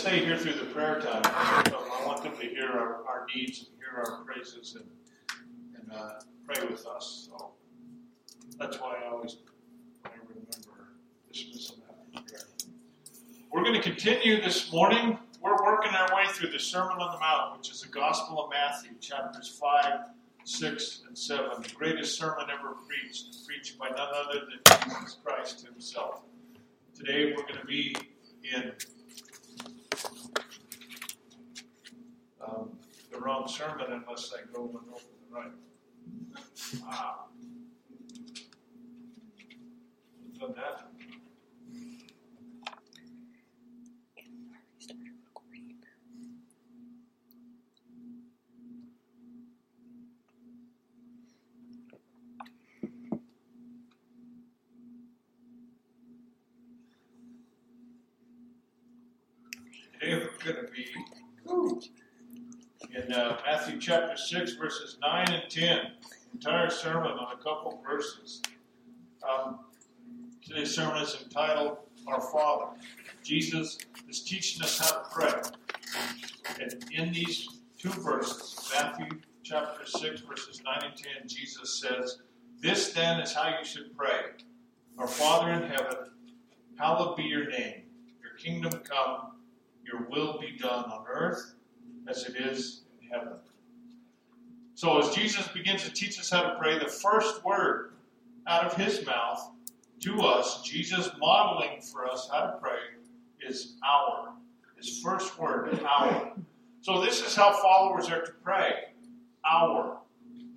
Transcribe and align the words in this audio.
stay 0.00 0.24
here 0.24 0.38
through 0.38 0.54
the 0.54 0.64
prayer 0.72 0.98
time. 0.98 1.20
I 1.26 2.02
want 2.06 2.22
them 2.22 2.34
to 2.34 2.46
hear 2.46 2.70
our, 2.70 3.04
our 3.06 3.26
needs 3.34 3.58
and 3.58 3.68
hear 3.76 4.02
our 4.02 4.24
praises 4.24 4.74
and, 4.76 4.86
and 5.76 5.92
uh, 5.92 6.20
pray 6.46 6.66
with 6.66 6.86
us. 6.86 7.28
So 7.28 7.50
that's 8.58 8.80
why 8.80 8.96
I 9.04 9.10
always 9.10 9.36
I 10.06 10.08
remember 10.26 10.94
dismissal 11.30 11.76
prayer. 12.14 12.40
We're 13.52 13.62
going 13.62 13.74
to 13.74 13.82
continue 13.82 14.40
this 14.40 14.72
morning. 14.72 15.18
We're 15.42 15.62
working 15.62 15.92
our 15.92 16.16
way 16.16 16.24
through 16.28 16.52
the 16.52 16.58
Sermon 16.58 16.96
on 16.98 17.12
the 17.12 17.20
Mount, 17.20 17.58
which 17.58 17.70
is 17.70 17.82
the 17.82 17.88
Gospel 17.88 18.42
of 18.42 18.50
Matthew, 18.50 18.92
chapters 19.02 19.48
5, 19.60 20.00
6, 20.44 21.02
and 21.08 21.18
7. 21.18 21.62
The 21.62 21.74
greatest 21.74 22.18
sermon 22.18 22.46
ever 22.50 22.74
preached, 22.88 23.46
preached 23.46 23.78
by 23.78 23.90
none 23.90 24.08
other 24.14 24.46
than 24.46 24.80
Jesus 24.82 25.18
Christ 25.22 25.66
himself. 25.66 26.22
Today 26.94 27.34
we're 27.36 27.42
going 27.42 27.60
to 27.60 27.66
be 27.66 27.94
in 28.50 28.72
um, 32.46 32.70
the 33.12 33.18
wrong 33.18 33.46
sermon 33.48 33.86
unless 33.90 34.32
I 34.32 34.40
go 34.52 34.62
one 34.64 34.84
over 34.92 35.02
the 35.28 35.34
right. 35.34 35.52
Ah. 36.86 37.24
Done 40.38 40.54
that. 40.56 40.86
Today 60.00 60.14
we're 60.14 60.52
going 60.52 60.66
to 60.66 60.72
be 60.72 60.86
in 62.94 63.12
uh, 63.12 63.38
Matthew 63.46 63.78
chapter 63.78 64.16
6, 64.16 64.52
verses 64.54 64.98
9 65.00 65.30
and 65.30 65.50
10. 65.50 65.78
Entire 66.34 66.70
sermon 66.70 67.12
on 67.12 67.32
a 67.32 67.42
couple 67.42 67.80
verses. 67.86 68.42
Um, 69.28 69.60
today's 70.42 70.74
sermon 70.74 71.02
is 71.02 71.16
entitled 71.22 71.78
Our 72.06 72.20
Father. 72.20 72.66
Jesus 73.22 73.78
is 74.08 74.22
teaching 74.22 74.62
us 74.62 74.78
how 74.78 75.02
to 75.02 75.08
pray. 75.10 75.40
And 76.60 76.84
in 76.92 77.12
these 77.12 77.48
two 77.78 77.90
verses, 77.90 78.70
Matthew 78.74 79.20
chapter 79.42 79.86
6, 79.86 80.20
verses 80.22 80.62
9 80.64 80.80
and 80.82 80.96
10, 80.96 81.28
Jesus 81.28 81.80
says, 81.80 82.18
This 82.60 82.92
then 82.92 83.20
is 83.20 83.32
how 83.32 83.56
you 83.58 83.64
should 83.64 83.96
pray. 83.96 84.20
Our 84.98 85.08
Father 85.08 85.52
in 85.52 85.62
heaven, 85.62 86.10
hallowed 86.78 87.16
be 87.16 87.24
your 87.24 87.48
name. 87.48 87.82
Your 88.22 88.32
kingdom 88.38 88.72
come, 88.84 89.32
your 89.84 90.08
will 90.10 90.38
be 90.38 90.56
done 90.58 90.84
on 90.84 91.04
earth 91.08 91.54
as 92.10 92.24
it 92.24 92.36
is 92.36 92.82
in 93.00 93.08
heaven. 93.08 93.34
So, 94.74 94.98
as 94.98 95.14
Jesus 95.14 95.46
begins 95.48 95.84
to 95.84 95.92
teach 95.92 96.18
us 96.18 96.30
how 96.30 96.42
to 96.42 96.58
pray, 96.58 96.78
the 96.78 96.88
first 96.88 97.44
word 97.44 97.92
out 98.46 98.64
of 98.64 98.74
his 98.74 99.04
mouth 99.06 99.50
to 100.00 100.20
us, 100.22 100.62
Jesus 100.62 101.10
modeling 101.18 101.80
for 101.80 102.06
us 102.06 102.28
how 102.32 102.40
to 102.40 102.58
pray, 102.60 102.78
is 103.46 103.76
our. 103.86 104.32
His 104.76 105.00
first 105.00 105.38
word, 105.38 105.78
our. 105.86 106.32
So, 106.80 107.00
this 107.00 107.24
is 107.24 107.36
how 107.36 107.52
followers 107.52 108.08
are 108.08 108.22
to 108.22 108.32
pray 108.42 108.72
our. 109.44 109.98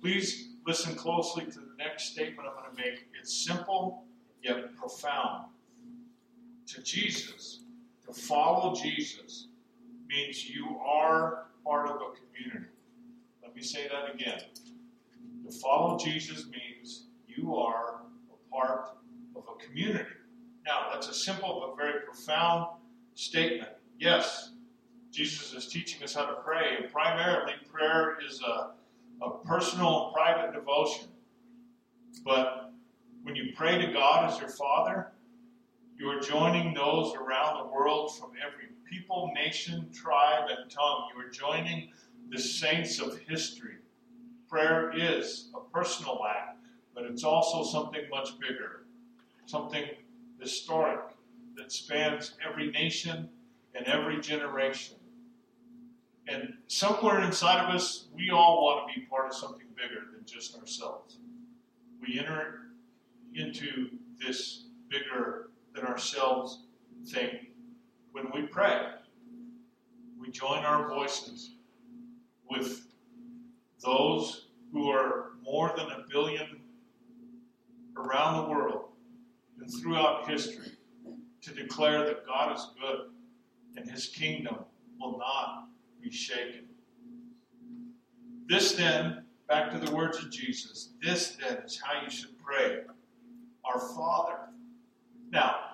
Please 0.00 0.48
listen 0.66 0.94
closely 0.94 1.44
to 1.44 1.58
the 1.58 1.74
next 1.78 2.12
statement 2.12 2.48
I'm 2.48 2.54
going 2.54 2.76
to 2.76 2.82
make. 2.82 3.06
It's 3.20 3.44
simple 3.44 4.04
yet 4.42 4.74
profound. 4.76 5.46
To 6.66 6.82
Jesus, 6.82 7.60
to 8.06 8.12
follow 8.12 8.74
Jesus 8.74 9.48
means 10.08 10.48
you 10.48 10.78
are 10.84 11.43
part 11.64 11.88
of 11.88 11.96
a 11.96 12.10
community. 12.14 12.70
Let 13.42 13.54
me 13.54 13.62
say 13.62 13.88
that 13.88 14.14
again. 14.14 14.40
To 15.46 15.52
follow 15.52 15.98
Jesus 15.98 16.46
means 16.46 17.06
you 17.26 17.56
are 17.56 18.02
a 18.32 18.54
part 18.54 18.96
of 19.36 19.44
a 19.48 19.64
community. 19.64 20.10
Now, 20.66 20.88
that's 20.92 21.08
a 21.08 21.14
simple 21.14 21.64
but 21.66 21.82
very 21.82 22.00
profound 22.00 22.66
statement. 23.14 23.70
Yes, 23.98 24.52
Jesus 25.10 25.52
is 25.52 25.68
teaching 25.68 26.02
us 26.02 26.14
how 26.14 26.26
to 26.26 26.34
pray, 26.44 26.76
and 26.80 26.90
primarily, 26.92 27.52
prayer 27.70 28.18
is 28.26 28.40
a, 28.42 28.72
a 29.24 29.38
personal 29.44 30.06
and 30.06 30.14
private 30.14 30.52
devotion. 30.52 31.08
But 32.24 32.72
when 33.22 33.36
you 33.36 33.52
pray 33.54 33.78
to 33.78 33.92
God 33.92 34.30
as 34.30 34.40
your 34.40 34.48
Father, 34.48 35.12
you 35.96 36.08
are 36.08 36.20
joining 36.20 36.74
those 36.74 37.14
around 37.14 37.58
the 37.58 37.72
world 37.72 38.16
from 38.18 38.30
every 38.44 38.73
people, 38.84 39.32
nation, 39.34 39.90
tribe, 39.92 40.48
and 40.48 40.70
tongue. 40.70 41.08
You 41.14 41.26
are 41.26 41.30
joining 41.30 41.90
the 42.30 42.38
saints 42.38 43.00
of 43.00 43.18
history. 43.18 43.76
Prayer 44.48 44.92
is 44.94 45.48
a 45.54 45.60
personal 45.72 46.20
act, 46.28 46.58
but 46.94 47.04
it's 47.04 47.24
also 47.24 47.64
something 47.64 48.02
much 48.10 48.38
bigger, 48.38 48.86
something 49.46 49.84
historic 50.38 51.00
that 51.56 51.72
spans 51.72 52.34
every 52.46 52.70
nation 52.70 53.28
and 53.74 53.86
every 53.86 54.20
generation. 54.20 54.96
And 56.28 56.54
somewhere 56.68 57.22
inside 57.22 57.68
of 57.68 57.74
us, 57.74 58.06
we 58.14 58.30
all 58.30 58.64
want 58.64 58.88
to 58.88 59.00
be 59.00 59.06
part 59.06 59.26
of 59.26 59.34
something 59.34 59.66
bigger 59.76 60.06
than 60.14 60.24
just 60.24 60.56
ourselves. 60.58 61.18
We 62.00 62.18
enter 62.18 62.60
into 63.34 63.90
this 64.24 64.66
bigger 64.88 65.50
than 65.74 65.84
ourselves 65.84 66.60
thing 67.06 67.48
when 68.14 68.30
we 68.32 68.46
pray. 68.46 68.80
We 70.20 70.30
join 70.30 70.64
our 70.64 70.88
voices 70.88 71.56
with 72.48 72.86
those 73.84 74.46
who 74.72 74.88
are 74.88 75.32
more 75.42 75.72
than 75.76 75.86
a 75.86 76.04
billion 76.08 76.60
around 77.96 78.44
the 78.44 78.50
world 78.50 78.90
and 79.58 79.68
throughout 79.68 80.28
history 80.30 80.78
to 81.42 81.52
declare 81.52 82.04
that 82.04 82.24
God 82.24 82.56
is 82.56 82.70
good 82.80 83.00
and 83.76 83.90
his 83.90 84.06
kingdom 84.06 84.58
will 85.00 85.18
not 85.18 85.66
be 86.00 86.10
shaken. 86.12 86.66
This 88.46 88.72
then, 88.72 89.24
back 89.48 89.72
to 89.72 89.78
the 89.84 89.92
words 89.92 90.18
of 90.18 90.30
Jesus, 90.30 90.90
this 91.02 91.36
then 91.40 91.58
is 91.64 91.80
how 91.82 92.00
you 92.00 92.10
should 92.10 92.38
pray. 92.38 92.82
Our 93.64 93.80
Father. 93.80 94.38
Now, 95.32 95.73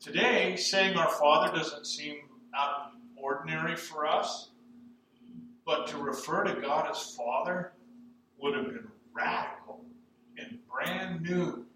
today, 0.00 0.56
saying 0.56 0.96
our 0.96 1.10
Father 1.10 1.56
doesn't 1.56 1.86
seem 1.86 2.16
out 2.54 2.70
of 2.70 2.92
ordinary 3.16 3.76
for 3.76 4.06
us, 4.06 4.50
but 5.64 5.86
to 5.88 5.98
refer 5.98 6.44
to 6.44 6.60
God 6.60 6.88
as 6.90 7.14
Father 7.14 7.72
would 8.38 8.54
have 8.54 8.66
been 8.66 8.88
radical 9.12 9.84
and 10.38 10.58
brand 10.70 11.22
new 11.22 11.66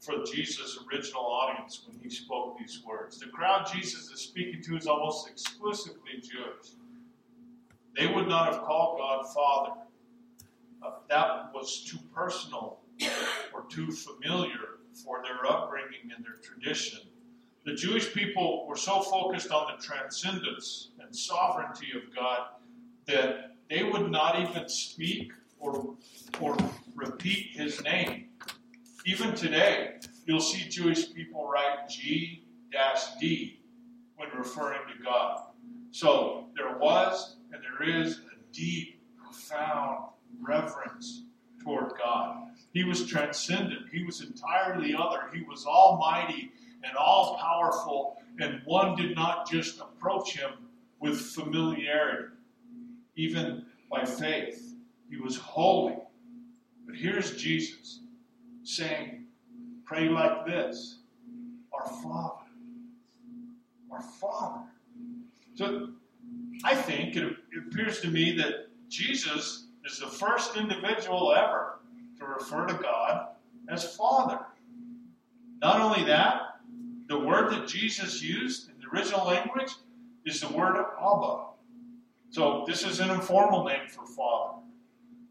for 0.00 0.22
Jesus' 0.24 0.78
original 0.92 1.22
audience 1.22 1.82
when 1.86 1.98
he 1.98 2.10
spoke 2.10 2.58
these 2.58 2.82
words. 2.86 3.18
The 3.18 3.26
crowd 3.26 3.66
Jesus 3.72 4.10
is 4.10 4.20
speaking 4.20 4.62
to 4.62 4.76
is 4.76 4.86
almost 4.86 5.28
exclusively 5.28 6.20
Jewish. 6.20 6.72
They 7.96 8.06
would 8.06 8.28
not 8.28 8.52
have 8.52 8.62
called 8.62 8.98
God 8.98 9.24
Father. 9.32 9.80
Uh, 10.84 10.90
that 11.08 11.54
was 11.54 11.84
too 11.84 11.98
personal 12.14 12.80
or 13.54 13.64
too 13.70 13.90
familiar 13.90 14.80
for 15.02 15.22
their 15.22 15.50
upbringing 15.50 16.10
and 16.14 16.24
their 16.24 16.36
tradition. 16.42 17.00
The 17.64 17.74
Jewish 17.74 18.12
people 18.12 18.66
were 18.68 18.76
so 18.76 19.00
focused 19.00 19.50
on 19.50 19.74
the 19.74 19.82
transcendence 19.82 20.90
and 21.00 21.14
sovereignty 21.16 21.88
of 21.96 22.14
God 22.14 22.48
that 23.06 23.52
they 23.70 23.82
would 23.82 24.10
not 24.10 24.38
even 24.38 24.68
speak 24.68 25.32
or, 25.58 25.94
or 26.40 26.56
repeat 26.94 27.52
his 27.52 27.82
name. 27.82 28.26
Even 29.06 29.34
today, 29.34 29.94
you'll 30.26 30.40
see 30.40 30.68
Jewish 30.68 31.12
people 31.14 31.48
write 31.48 31.88
G 31.88 32.44
D 33.20 33.60
when 34.16 34.28
referring 34.36 34.80
to 34.94 35.02
God. 35.02 35.44
So 35.90 36.48
there 36.56 36.76
was 36.76 37.36
and 37.52 37.62
there 37.62 37.88
is 37.88 38.18
a 38.18 38.52
deep, 38.52 39.00
profound 39.16 40.06
reverence 40.42 41.22
toward 41.62 41.92
God. 42.02 42.48
He 42.72 42.84
was 42.84 43.06
transcendent, 43.06 43.86
he 43.90 44.04
was 44.04 44.20
entirely 44.20 44.94
other, 44.94 45.30
he 45.32 45.42
was 45.42 45.64
almighty 45.64 46.50
and 46.86 46.96
all 46.96 47.38
powerful, 47.38 48.16
and 48.40 48.60
one 48.64 48.96
did 48.96 49.14
not 49.14 49.50
just 49.50 49.80
approach 49.80 50.36
him 50.36 50.50
with 51.00 51.20
familiarity, 51.20 52.34
even 53.16 53.66
by 53.90 54.04
faith. 54.04 54.74
He 55.08 55.16
was 55.16 55.36
holy. 55.36 55.96
But 56.86 56.96
here's 56.96 57.36
Jesus 57.36 58.00
saying, 58.62 59.26
Pray 59.84 60.08
like 60.08 60.46
this 60.46 61.00
Our 61.72 61.86
Father. 62.02 62.44
Our 63.90 64.02
Father. 64.02 64.64
So 65.54 65.90
I 66.64 66.74
think 66.74 67.16
it, 67.16 67.36
appears 67.68 68.00
to 68.00 68.08
me 68.08 68.36
that 68.36 68.68
Jesus 68.88 69.66
is 69.84 69.98
the 69.98 70.06
first 70.06 70.56
individual 70.56 71.32
ever 71.34 71.80
to 72.18 72.26
refer 72.26 72.66
to 72.66 72.74
God 72.74 73.28
as 73.68 73.94
Father. 73.96 74.40
Not 75.60 75.80
only 75.80 76.04
that, 76.04 76.53
the 77.14 77.20
word 77.20 77.52
that 77.52 77.68
Jesus 77.68 78.20
used 78.20 78.68
in 78.68 78.74
the 78.80 78.88
original 78.88 79.24
language 79.24 79.72
is 80.26 80.40
the 80.40 80.48
word 80.48 80.76
Abba. 80.76 81.44
So 82.30 82.64
this 82.66 82.84
is 82.84 82.98
an 82.98 83.10
informal 83.10 83.64
name 83.64 83.86
for 83.88 84.04
father. 84.04 84.58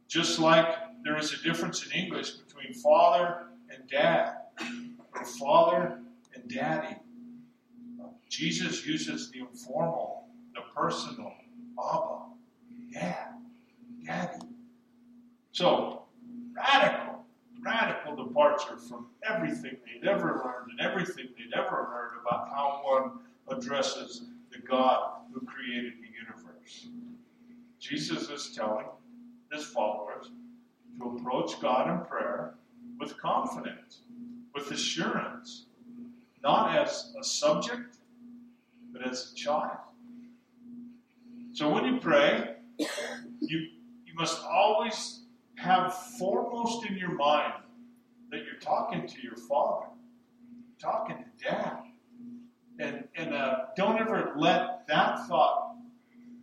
Just 0.08 0.40
like 0.40 0.66
there 1.04 1.18
is 1.18 1.34
a 1.34 1.44
difference 1.44 1.86
in 1.86 1.92
English 1.92 2.32
between 2.32 2.74
father 2.74 3.48
and 3.70 3.86
dad, 3.90 4.36
or 5.14 5.26
father 5.26 6.00
and 6.34 6.50
daddy. 6.50 6.96
Jesus 8.30 8.86
uses 8.86 9.30
the 9.32 9.40
informal, 9.40 10.30
the 10.56 10.62
personal, 10.74 11.34
Abba, 11.78 12.20
dad, 12.94 13.28
daddy. 14.06 14.48
So, 15.52 16.04
radical, 16.56 17.26
radical 17.62 18.16
departure 18.16 18.78
from 18.78 19.08
everything 19.28 19.78
they'd 19.86 20.08
ever 20.08 20.42
learned 20.44 20.72
and 20.72 20.82
everything 20.82 21.28
they'd 21.38 21.58
ever 21.58 21.86
heard 21.86 22.12
about 22.22 22.50
how 22.50 22.82
one 22.84 23.12
addresses 23.50 24.24
the 24.52 24.60
God 24.60 25.12
who 25.34 25.42
created 25.46 25.94
the 26.00 26.08
universe. 26.20 26.88
Jesus 27.80 28.30
is 28.30 28.56
telling 28.56 28.86
his 29.52 29.66
followers 29.66 30.32
to 31.00 31.18
approach 31.18 31.60
God 31.62 31.90
in 31.90 32.06
prayer 32.06 32.56
with 33.00 33.18
confidence, 33.18 34.02
with 34.54 34.72
assurance, 34.72 35.66
not 36.42 36.76
as 36.76 37.14
a 37.20 37.24
subject, 37.24 37.98
but 38.92 39.06
as 39.08 39.32
a 39.32 39.36
child. 39.36 39.78
So 41.54 41.70
when 41.70 41.86
you 41.86 42.00
pray, 42.00 42.56
you, 42.78 43.60
you 44.06 44.14
must 44.16 44.44
always 44.44 45.22
have 45.56 45.94
foremost 46.18 46.86
in 46.86 46.98
your 46.98 47.14
mind 47.14 47.63
that 48.34 48.46
you're 48.46 48.56
talking 48.60 49.08
to 49.08 49.22
your 49.22 49.36
father, 49.36 49.86
talking 50.80 51.18
to 51.18 51.46
dad. 51.46 51.78
And, 52.80 53.08
and 53.16 53.32
uh, 53.32 53.66
don't 53.78 54.00
ever 54.00 54.34
let 54.36 54.88
that 54.88 55.28
thought 55.28 55.76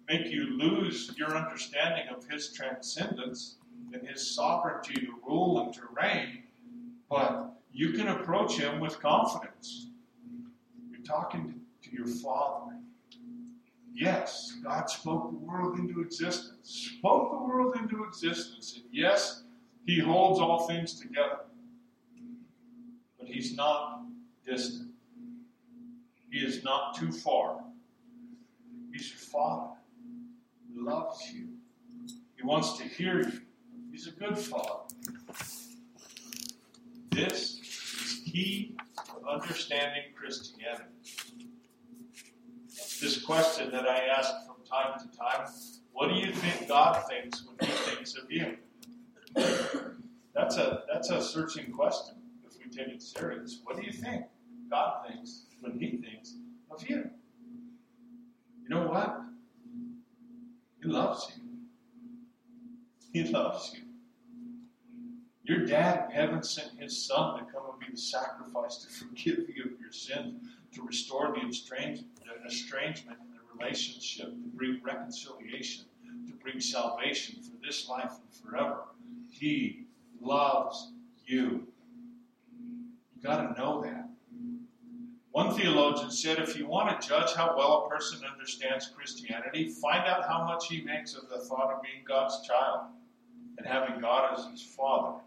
make 0.09 0.31
you 0.31 0.57
lose 0.57 1.13
your 1.19 1.37
understanding 1.37 2.05
of 2.15 2.25
his 2.31 2.53
transcendence 2.53 3.57
and 3.93 4.07
his 4.07 4.35
sovereignty 4.37 4.95
to 4.95 5.15
rule 5.27 5.65
and 5.65 5.75
to 5.75 5.81
reign. 6.01 6.45
But 7.11 7.55
you 7.73 7.93
can 7.93 8.07
approach 8.07 8.57
him 8.57 8.79
with 8.79 9.01
confidence. 9.01 9.89
You're 10.93 11.03
talking 11.03 11.61
to, 11.83 11.91
to 11.91 11.97
your 11.97 12.07
father. 12.07 12.77
Yes, 13.93 14.59
God 14.63 14.89
spoke 14.89 15.33
the 15.33 15.39
world 15.39 15.77
into 15.81 16.01
existence, 16.01 16.93
spoke 16.97 17.33
the 17.33 17.39
world 17.39 17.75
into 17.77 18.05
existence. 18.05 18.75
And 18.77 18.85
yes, 18.93 19.43
He 19.87 19.99
holds 19.99 20.39
all 20.39 20.69
things 20.69 20.95
together. 21.01 21.41
He's 23.31 23.55
not 23.55 24.03
distant, 24.45 24.91
He 26.31 26.39
is 26.39 26.65
not 26.65 26.95
too 26.97 27.13
far. 27.13 27.65
He's 28.93 29.11
your 29.11 29.19
Father. 29.19 29.77
He 30.73 30.81
loves 30.81 31.33
you, 31.33 31.49
He 32.37 32.43
wants 32.43 32.79
to 32.79 32.85
hear 32.85 33.21
you. 33.21 33.41
He's 33.91 34.07
a 34.07 34.13
good 34.13 34.39
Father. 34.39 34.85
This 37.11 37.61
is 37.61 38.23
key 38.25 38.77
to 39.07 39.29
understanding 39.29 40.05
Christianity 40.15 40.85
this 43.01 43.23
question 43.23 43.71
that 43.71 43.89
I 43.89 44.07
ask 44.07 44.31
from 44.47 44.57
time 44.71 44.99
to 45.01 45.17
time 45.17 45.49
what 45.93 46.09
do 46.09 46.15
you 46.15 46.33
think 46.33 46.69
God 46.69 47.03
thinks 47.09 47.45
when 47.47 47.69
He 47.69 47.75
thinks 47.75 48.15
of 48.15 48.31
you? 48.31 48.57
That's 50.35 50.57
a 50.57 50.83
that's 50.93 51.11
a 51.11 51.23
searching 51.23 51.73
question 51.73 52.20
take 52.85 53.01
serious. 53.01 53.61
What 53.65 53.77
do 53.77 53.83
you 53.85 53.93
think 53.93 54.25
God 54.71 55.07
thinks 55.07 55.47
when 55.61 55.79
He 55.79 55.97
thinks 55.97 56.35
of 56.71 56.89
you? 56.89 57.11
You 58.63 58.69
know 58.69 58.87
what? 58.87 59.21
He 60.83 60.89
loves 60.89 61.33
you. 61.37 61.43
He 63.13 63.31
loves 63.31 63.73
you. 63.75 63.83
Your 65.43 65.67
dad 65.67 66.07
in 66.07 66.15
heaven 66.15 66.43
sent 66.43 66.79
his 66.79 67.07
son 67.07 67.39
to 67.39 67.45
come 67.45 67.63
and 67.73 67.81
be 67.81 67.87
the 67.91 68.01
sacrifice 68.01 68.77
to 68.77 68.89
forgive 68.89 69.49
you 69.49 69.65
of 69.65 69.81
your 69.81 69.91
sins, 69.91 70.35
to 70.75 70.83
restore 70.83 71.35
the 71.35 71.49
estrangement 71.49 72.07
estrangement 72.51 73.19
in 73.21 73.37
the 73.37 73.59
relationship, 73.59 74.27
to 74.27 74.49
bring 74.55 74.81
reconciliation, 74.83 75.85
to 76.27 76.35
bring 76.43 76.61
salvation 76.61 77.41
for 77.43 77.57
this 77.65 77.89
life 77.89 78.13
and 78.13 78.35
forever. 78.43 78.83
He 79.31 79.87
loves 80.21 80.93
you. 81.27 81.67
You 83.21 83.29
got 83.29 83.55
to 83.55 83.61
know 83.61 83.83
that. 83.83 84.09
One 85.33 85.55
theologian 85.55 86.11
said 86.11 86.39
if 86.39 86.57
you 86.57 86.67
want 86.67 87.01
to 87.01 87.07
judge 87.07 87.35
how 87.35 87.55
well 87.57 87.85
a 87.85 87.89
person 87.89 88.21
understands 88.25 88.87
Christianity, 88.89 89.69
find 89.69 90.07
out 90.07 90.27
how 90.27 90.45
much 90.45 90.69
he 90.69 90.81
makes 90.81 91.15
of 91.15 91.29
the 91.29 91.39
thought 91.39 91.71
of 91.71 91.83
being 91.83 92.03
God's 92.09 92.47
child 92.47 92.87
and 93.59 93.67
having 93.67 94.01
God 94.01 94.39
as 94.39 94.47
his 94.47 94.63
father. 94.63 95.21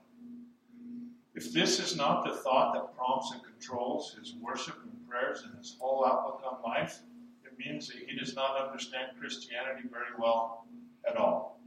If 1.36 1.54
this 1.54 1.80
is 1.80 1.96
not 1.96 2.26
the 2.26 2.36
thought 2.36 2.74
that 2.74 2.96
prompts 2.98 3.32
and 3.32 3.44
controls 3.44 4.16
his 4.20 4.34
worship 4.42 4.76
and 4.84 5.08
prayers 5.08 5.44
and 5.44 5.56
his 5.56 5.78
whole 5.80 6.04
outlook 6.04 6.42
on 6.46 6.64
life, 6.64 7.00
it 7.46 7.58
means 7.60 7.88
that 7.88 7.98
he 7.98 8.18
does 8.18 8.36
not 8.36 8.60
understand 8.60 9.12
Christianity 9.20 9.88
very 9.92 10.18
well 10.18 10.66
at 11.08 11.16
all. 11.16 11.60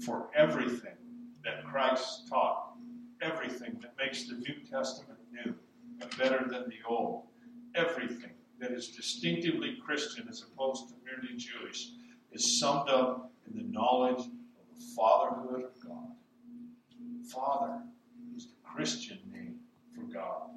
For 0.00 0.30
everything 0.34 0.96
that 1.44 1.64
Christ 1.64 2.26
taught, 2.28 2.72
everything 3.20 3.78
that 3.82 3.94
makes 3.98 4.26
the 4.26 4.34
New 4.34 4.54
Testament 4.70 5.17
new 5.44 5.54
and 6.00 6.16
better 6.18 6.46
than 6.48 6.68
the 6.68 6.78
Old, 6.88 7.24
everything 7.74 8.30
that 8.60 8.70
is 8.70 8.88
distinctively 8.88 9.78
Christian 9.84 10.26
as 10.28 10.42
opposed 10.42 10.88
to 10.88 10.94
merely 11.04 11.36
Jewish, 11.36 11.90
is 12.32 12.58
summed 12.58 12.88
up 12.88 13.32
in 13.46 13.56
the 13.56 13.64
knowledge 13.64 14.20
of 14.20 14.76
the 14.76 14.84
fatherhood 14.96 15.64
of 15.64 15.86
God. 15.86 16.08
Father 17.28 17.80
is 18.36 18.46
the 18.46 18.54
Christian 18.62 19.18
name 19.32 19.56
for 19.94 20.02
God. 20.12 20.50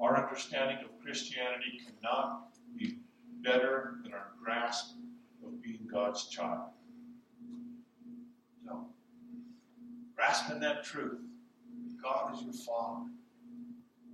Our 0.00 0.24
understanding 0.24 0.78
of 0.84 1.00
Christianity 1.02 1.80
cannot 1.84 2.48
be 2.76 2.98
better 3.42 3.98
than 4.02 4.12
our 4.12 4.32
grasp 4.42 4.96
of 5.44 5.62
being 5.62 5.88
God's 5.90 6.28
child. 6.28 6.70
So, 8.64 8.86
grasping 10.16 10.60
that 10.60 10.84
truth, 10.84 11.20
God 12.02 12.34
is 12.34 12.42
your 12.42 12.52
Father, 12.52 13.10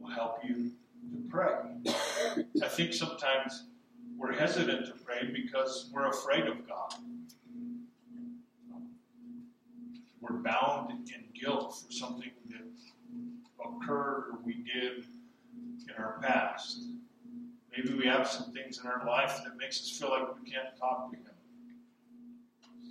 will 0.09 0.15
help 0.15 0.39
you 0.45 0.71
to 1.11 1.29
pray. 1.29 1.55
I 2.63 2.69
think 2.69 2.93
sometimes 2.93 3.65
we're 4.17 4.33
hesitant 4.33 4.87
to 4.87 4.93
pray 5.05 5.31
because 5.33 5.91
we're 5.93 6.09
afraid 6.09 6.47
of 6.47 6.67
God. 6.67 6.95
We're 10.21 10.39
bound 10.39 10.91
in 10.91 11.25
guilt 11.39 11.81
for 11.85 11.93
something 11.93 12.31
that 12.51 13.65
occurred 13.65 14.31
or 14.33 14.39
we 14.45 14.55
did 14.55 15.05
in 15.55 16.03
our 16.03 16.19
past. 16.21 16.83
Maybe 17.77 17.95
we 17.95 18.07
have 18.07 18.27
some 18.27 18.53
things 18.53 18.81
in 18.83 18.91
our 18.91 19.07
life 19.07 19.41
that 19.45 19.57
makes 19.57 19.81
us 19.81 19.91
feel 19.91 20.11
like 20.11 20.27
we 20.43 20.51
can't 20.51 20.77
talk 20.79 21.11
to 21.13 21.17
Him. 21.17 21.25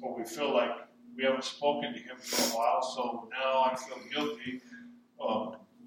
Or 0.01 0.17
we 0.17 0.23
feel 0.23 0.53
like 0.53 0.71
we 1.15 1.23
haven't 1.23 1.43
spoken 1.43 1.93
to 1.93 1.99
Him 1.99 2.17
for 2.19 2.41
a 2.41 2.57
while, 2.57 2.81
so 2.81 3.27
now 3.31 3.63
I 3.63 3.75
feel 3.75 3.97
guilty. 4.11 4.61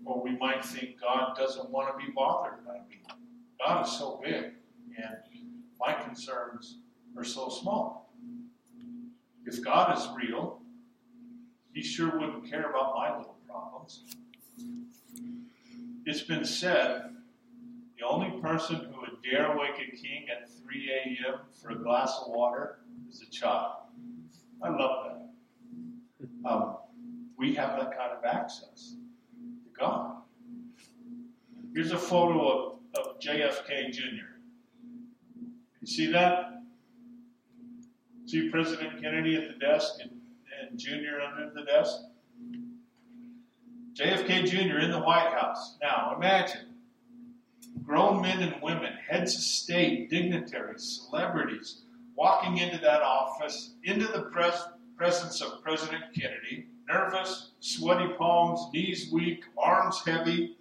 Or 0.04 0.22
we 0.22 0.36
might 0.36 0.64
think 0.64 1.00
God 1.00 1.36
doesn't 1.36 1.70
want 1.70 1.88
to 1.88 2.06
be 2.06 2.12
bothered 2.12 2.64
by 2.66 2.74
me. 2.88 3.02
God 3.64 3.86
is 3.86 3.92
so 3.92 4.20
big, 4.22 4.52
and 4.96 5.16
my 5.78 5.92
concerns 5.92 6.78
are 7.16 7.24
so 7.24 7.48
small. 7.48 8.12
If 9.44 9.62
God 9.62 9.96
is 9.96 10.08
real, 10.16 10.60
He 11.72 11.82
sure 11.82 12.18
wouldn't 12.18 12.48
care 12.48 12.70
about 12.70 12.94
my 12.94 13.16
little 13.16 13.36
problems. 13.46 14.04
It's 16.06 16.22
been 16.22 16.44
said 16.44 17.16
the 17.98 18.06
only 18.06 18.40
person 18.40 18.76
who 18.76 19.00
would 19.00 19.22
dare 19.22 19.56
wake 19.56 19.76
a 19.76 19.96
king 19.96 20.26
at 20.30 20.48
3 20.62 20.90
a.m. 20.90 21.40
for 21.60 21.70
a 21.70 21.76
glass 21.76 22.18
of 22.24 22.32
water 22.32 22.78
is 23.10 23.22
a 23.22 23.30
child. 23.30 23.74
I 24.62 24.70
love 24.70 25.06
that. 25.06 26.50
Um, 26.50 26.76
we 27.36 27.54
have 27.54 27.78
that 27.78 27.96
kind 27.96 28.12
of 28.12 28.24
access 28.24 28.96
Here's 31.74 31.92
a 31.92 31.98
photo 31.98 32.48
of, 32.48 32.78
of 32.94 33.20
JFK 33.20 33.92
Jr. 33.92 34.26
You 35.80 35.86
see 35.86 36.12
that? 36.12 36.62
See 38.26 38.50
President 38.50 39.00
Kennedy 39.00 39.36
at 39.36 39.48
the 39.48 39.58
desk 39.58 39.94
and, 40.02 40.10
and 40.60 40.78
Jr. 40.78 41.20
under 41.26 41.52
the 41.54 41.64
desk? 41.64 41.96
JFK 43.94 44.46
Jr. 44.46 44.78
in 44.78 44.90
the 44.90 45.00
White 45.00 45.32
House. 45.32 45.76
Now 45.80 46.14
imagine 46.16 46.66
grown 47.84 48.20
men 48.22 48.40
and 48.40 48.62
women, 48.62 48.92
heads 49.08 49.34
of 49.34 49.40
state, 49.40 50.10
dignitaries, 50.10 51.06
celebrities, 51.08 51.82
walking 52.14 52.58
into 52.58 52.78
that 52.78 53.02
office, 53.02 53.74
into 53.84 54.06
the 54.06 54.22
pres- 54.32 54.68
presence 54.96 55.40
of 55.40 55.62
President 55.62 56.04
Kennedy, 56.14 56.68
nervous, 56.92 57.50
sweaty 57.60 58.12
palms, 58.14 58.60
knees 58.72 59.10
weak, 59.12 59.44
arms 59.56 60.02
heavy. 60.04 60.56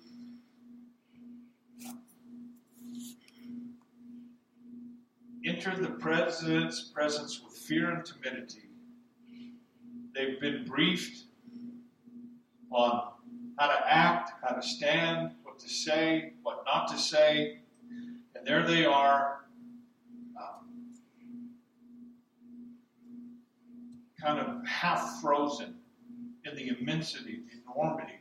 enter 5.45 5.75
the 5.75 5.89
president's 5.89 6.81
presence 6.81 7.41
with 7.43 7.53
fear 7.53 7.89
and 7.89 8.05
timidity. 8.05 8.69
They've 10.13 10.39
been 10.39 10.63
briefed 10.65 11.24
on 12.71 13.13
how 13.57 13.67
to 13.67 13.91
act, 13.91 14.31
how 14.43 14.53
to 14.53 14.62
stand, 14.62 15.31
what 15.43 15.57
to 15.59 15.69
say, 15.69 16.33
what 16.43 16.63
not 16.65 16.88
to 16.89 16.98
say. 16.98 17.62
And 18.36 18.45
there 18.45 18.63
they 18.63 18.86
are, 18.86 19.45
um, 20.38 20.93
kind 24.21 24.39
of 24.39 24.67
half 24.67 25.19
frozen 25.19 25.78
the 26.56 26.77
immensity, 26.79 27.41
the 27.46 27.72
enormity 27.72 28.20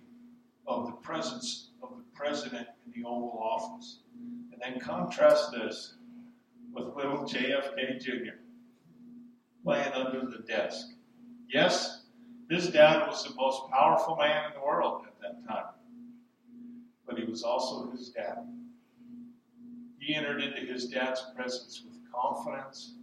of 0.67 0.87
the 0.87 0.93
presence 0.93 1.71
of 1.83 1.91
the 1.97 2.05
president 2.15 2.69
in 2.87 3.03
the 3.03 3.09
Oval 3.09 3.39
Office. 3.43 4.01
And 4.53 4.61
then 4.63 4.81
contrast 4.81 5.53
this 5.53 5.95
with 6.73 6.95
little 6.95 7.25
JFK 7.25 8.01
Jr. 8.01 8.39
laying 9.65 9.93
under 9.93 10.27
the 10.27 10.43
desk. 10.47 10.89
Yes, 11.49 12.03
his 12.51 12.69
dad 12.69 13.07
was 13.07 13.25
the 13.25 13.35
most 13.35 13.71
powerful 13.71 14.17
man 14.17 14.47
in 14.47 14.59
the 14.59 14.65
world 14.65 15.07
at 15.07 15.21
that 15.21 15.47
time, 15.47 15.73
but 17.07 17.19
he 17.19 17.25
was 17.25 17.43
also 17.43 17.91
his 17.91 18.11
dad. 18.11 18.47
He 19.99 20.15
entered 20.15 20.43
into 20.43 20.61
his 20.73 20.87
dad's 20.87 21.23
presence 21.37 21.83
with 21.87 21.97
confidence 22.13 22.95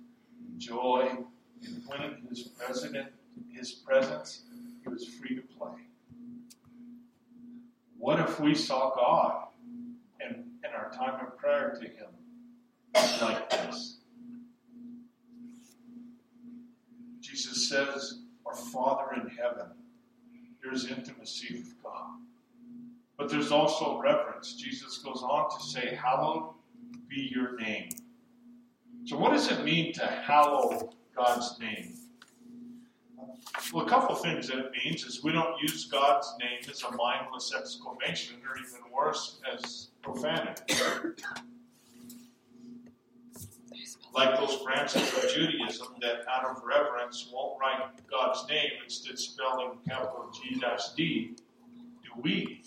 and 0.47 0.59
joy, 0.59 1.17
and 1.63 1.83
when 1.87 2.25
his 2.29 2.41
president, 2.41 3.09
his 3.51 3.71
presence, 3.71 4.43
was 4.95 5.07
free 5.07 5.35
to 5.35 5.41
play. 5.41 5.73
What 7.97 8.19
if 8.19 8.39
we 8.39 8.55
saw 8.55 8.95
God 8.95 9.47
in, 10.21 10.45
in 10.63 10.71
our 10.73 10.89
time 10.91 11.25
of 11.25 11.37
prayer 11.37 11.77
to 11.81 11.85
Him 11.85 12.07
like 13.21 13.49
this? 13.49 13.97
Jesus 17.19 17.67
says, 17.67 18.19
Our 18.45 18.55
Father 18.55 19.21
in 19.21 19.29
heaven, 19.29 19.67
there's 20.63 20.85
intimacy 20.85 21.55
with 21.55 21.83
God. 21.83 22.19
But 23.17 23.29
there's 23.29 23.51
also 23.51 23.99
reverence. 23.99 24.53
Jesus 24.53 24.99
goes 24.99 25.23
on 25.23 25.49
to 25.49 25.65
say, 25.65 25.95
Hallowed 26.01 26.53
be 27.09 27.29
your 27.33 27.59
name. 27.59 27.89
So, 29.03 29.17
what 29.17 29.33
does 29.33 29.51
it 29.51 29.63
mean 29.65 29.93
to 29.93 30.05
hallow 30.05 30.89
God's 31.15 31.59
name? 31.59 31.95
Well, 33.73 33.85
a 33.85 33.89
couple 33.89 34.15
things 34.15 34.47
that 34.47 34.71
means 34.71 35.03
is 35.03 35.23
we 35.23 35.31
don't 35.31 35.59
use 35.61 35.85
God's 35.85 36.33
name 36.39 36.59
as 36.69 36.83
a 36.83 36.91
mindless 36.95 37.53
exclamation, 37.53 38.37
or 38.47 38.57
even 38.57 38.79
worse, 38.93 39.39
as 39.51 39.89
profanity. 40.01 40.75
Like 44.13 44.39
those 44.39 44.63
branches 44.63 45.13
of 45.13 45.29
Judaism 45.29 45.87
that, 46.01 46.25
out 46.29 46.45
of 46.45 46.63
reverence, 46.63 47.29
won't 47.33 47.59
write 47.59 47.81
God's 48.09 48.47
name, 48.47 48.71
instead 48.83 49.19
spelling 49.19 49.77
capital 49.87 50.31
G 50.33 50.61
D, 50.95 51.35
do 52.03 52.21
we 52.21 52.63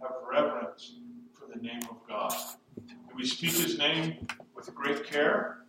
have 0.00 0.12
reverence 0.30 0.94
for 1.34 1.46
the 1.52 1.60
name 1.60 1.82
of 1.90 1.96
God? 2.08 2.34
Do 2.76 3.14
we 3.14 3.26
speak 3.26 3.52
His 3.52 3.76
name 3.78 4.26
with 4.54 4.74
great 4.74 5.04
care, 5.04 5.64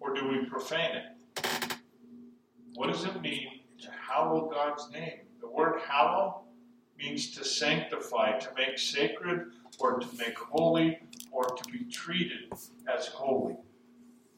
or 0.00 0.12
do 0.14 0.26
we 0.26 0.46
profane 0.46 0.96
it? 0.96 1.19
What 2.80 2.90
does 2.90 3.04
it 3.04 3.20
mean 3.20 3.60
to 3.82 3.90
hallow 3.90 4.48
God's 4.50 4.90
name? 4.90 5.18
The 5.42 5.50
word 5.50 5.82
hallow 5.86 6.44
means 6.98 7.30
to 7.32 7.44
sanctify, 7.44 8.38
to 8.38 8.48
make 8.56 8.78
sacred, 8.78 9.48
or 9.78 9.98
to 9.98 10.06
make 10.16 10.38
holy, 10.38 10.98
or 11.30 11.44
to 11.44 11.70
be 11.70 11.84
treated 11.92 12.50
as 12.88 13.08
holy. 13.08 13.58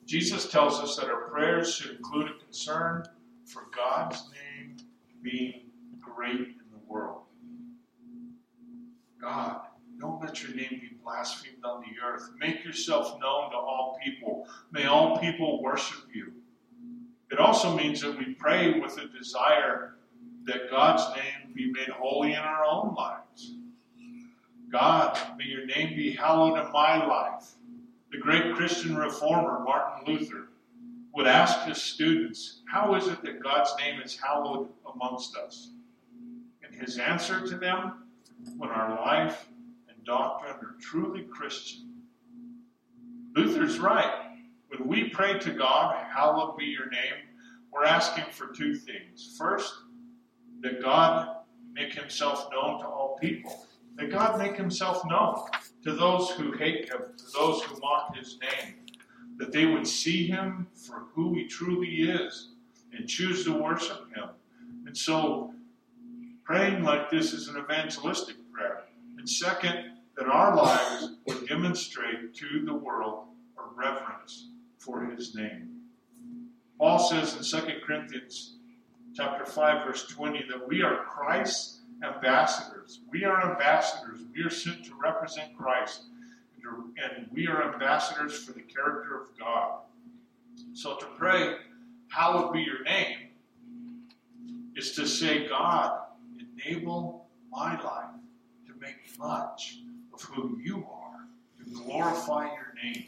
Jesus 0.06 0.50
tells 0.50 0.80
us 0.80 0.96
that 0.96 1.08
our 1.08 1.28
prayers 1.28 1.72
should 1.72 1.92
include 1.92 2.30
a 2.30 2.44
concern 2.44 3.04
for 3.44 3.68
God's 3.72 4.20
name 4.32 4.76
being 5.22 5.70
great 6.00 6.40
in 6.40 6.64
the 6.72 6.92
world. 6.92 7.20
God, 9.20 9.61
don't 10.00 10.20
let 10.20 10.42
your 10.42 10.52
name 10.56 10.80
be 10.80 10.96
blasphemed 11.00 11.64
on 11.64 11.82
the 11.82 12.04
earth. 12.04 12.28
Make 12.40 12.64
yourself 12.64 13.20
known 13.20 13.52
to 13.52 13.56
all 13.56 14.00
people. 14.04 14.49
May 14.72 14.87
all 14.87 15.16
people 15.18 15.62
worship 15.62 16.08
you. 16.12 16.32
It 17.32 17.38
also 17.38 17.74
means 17.74 18.02
that 18.02 18.18
we 18.18 18.34
pray 18.34 18.78
with 18.78 18.98
a 18.98 19.08
desire 19.08 19.94
that 20.44 20.70
God's 20.70 21.02
name 21.16 21.54
be 21.54 21.72
made 21.72 21.88
holy 21.88 22.32
in 22.32 22.38
our 22.38 22.62
own 22.64 22.94
lives. 22.94 23.54
God, 24.70 25.18
may 25.38 25.44
your 25.44 25.64
name 25.64 25.96
be 25.96 26.12
hallowed 26.12 26.58
in 26.58 26.70
my 26.72 27.04
life. 27.06 27.52
The 28.10 28.18
great 28.18 28.54
Christian 28.54 28.96
reformer, 28.96 29.64
Martin 29.64 30.14
Luther, 30.14 30.48
would 31.14 31.26
ask 31.26 31.66
his 31.66 31.80
students, 31.80 32.60
How 32.70 32.94
is 32.96 33.08
it 33.08 33.22
that 33.22 33.42
God's 33.42 33.72
name 33.78 34.00
is 34.02 34.18
hallowed 34.18 34.68
amongst 34.94 35.34
us? 35.34 35.70
And 36.62 36.74
his 36.78 36.98
answer 36.98 37.46
to 37.46 37.56
them, 37.56 37.94
when 38.58 38.68
our 38.68 39.00
life 39.00 39.48
and 39.88 40.04
doctrine 40.04 40.52
are 40.52 40.76
truly 40.80 41.22
Christian. 41.22 42.02
Luther's 43.34 43.78
right. 43.78 44.31
When 44.79 44.88
we 44.88 45.09
pray 45.11 45.38
to 45.38 45.50
God, 45.50 46.02
hallowed 46.14 46.57
be 46.57 46.64
your 46.64 46.88
name, 46.88 47.29
we're 47.73 47.85
asking 47.85 48.25
for 48.31 48.47
two 48.49 48.75
things. 48.75 49.35
First, 49.38 49.75
that 50.61 50.83
God 50.83 51.37
make 51.73 51.93
himself 51.95 52.49
known 52.52 52.81
to 52.81 52.87
all 52.87 53.19
people. 53.21 53.67
That 53.97 54.11
God 54.11 54.38
make 54.38 54.57
himself 54.57 55.05
known 55.05 55.45
to 55.85 55.93
those 55.93 56.31
who 56.31 56.52
hate 56.52 56.88
him, 56.88 57.00
to 57.17 57.25
those 57.35 57.62
who 57.62 57.79
mock 57.81 58.17
his 58.17 58.38
name. 58.41 58.75
That 59.37 59.52
they 59.52 59.67
would 59.67 59.87
see 59.87 60.26
him 60.26 60.67
for 60.75 61.05
who 61.12 61.35
he 61.35 61.47
truly 61.47 61.88
is 61.88 62.50
and 62.93 63.09
choose 63.09 63.45
to 63.45 63.52
worship 63.52 64.07
him. 64.14 64.31
And 64.87 64.97
so, 64.97 65.55
praying 66.45 66.83
like 66.83 67.11
this 67.11 67.33
is 67.33 67.49
an 67.49 67.59
evangelistic 67.59 68.37
prayer. 68.52 68.85
And 69.19 69.29
second, 69.29 69.93
that 70.17 70.26
our 70.26 70.55
lives 70.57 71.17
would 71.26 71.47
demonstrate 71.49 72.35
to 72.35 72.64
the 72.64 72.75
world 72.75 73.25
a 73.59 73.62
reverence 73.75 74.49
for 74.84 75.04
his 75.06 75.34
name. 75.34 75.68
Paul 76.78 76.98
says 76.98 77.36
in 77.36 77.60
2 77.60 77.66
Corinthians 77.86 78.56
chapter 79.14 79.44
5, 79.44 79.86
verse 79.86 80.06
20, 80.08 80.46
that 80.50 80.66
we 80.66 80.82
are 80.82 81.04
Christ's 81.04 81.80
ambassadors. 82.02 83.00
We 83.10 83.24
are 83.24 83.52
ambassadors. 83.52 84.20
We 84.34 84.42
are 84.42 84.50
sent 84.50 84.84
to 84.86 84.92
represent 85.00 85.56
Christ. 85.56 86.02
And 86.64 87.28
we 87.32 87.46
are 87.46 87.72
ambassadors 87.72 88.44
for 88.44 88.52
the 88.52 88.62
character 88.62 89.20
of 89.20 89.38
God. 89.38 89.80
So 90.74 90.96
to 90.96 91.06
pray, 91.18 91.56
hallowed 92.08 92.52
be 92.52 92.60
your 92.60 92.82
name, 92.84 93.28
is 94.76 94.92
to 94.92 95.06
say, 95.06 95.48
God, 95.48 96.00
enable 96.38 97.26
my 97.50 97.80
life 97.82 98.10
to 98.66 98.72
make 98.80 98.96
much 99.18 99.78
of 100.14 100.22
who 100.22 100.58
you 100.62 100.86
are, 100.90 101.26
to 101.58 101.70
glorify 101.70 102.46
your 102.46 102.74
name. 102.82 103.06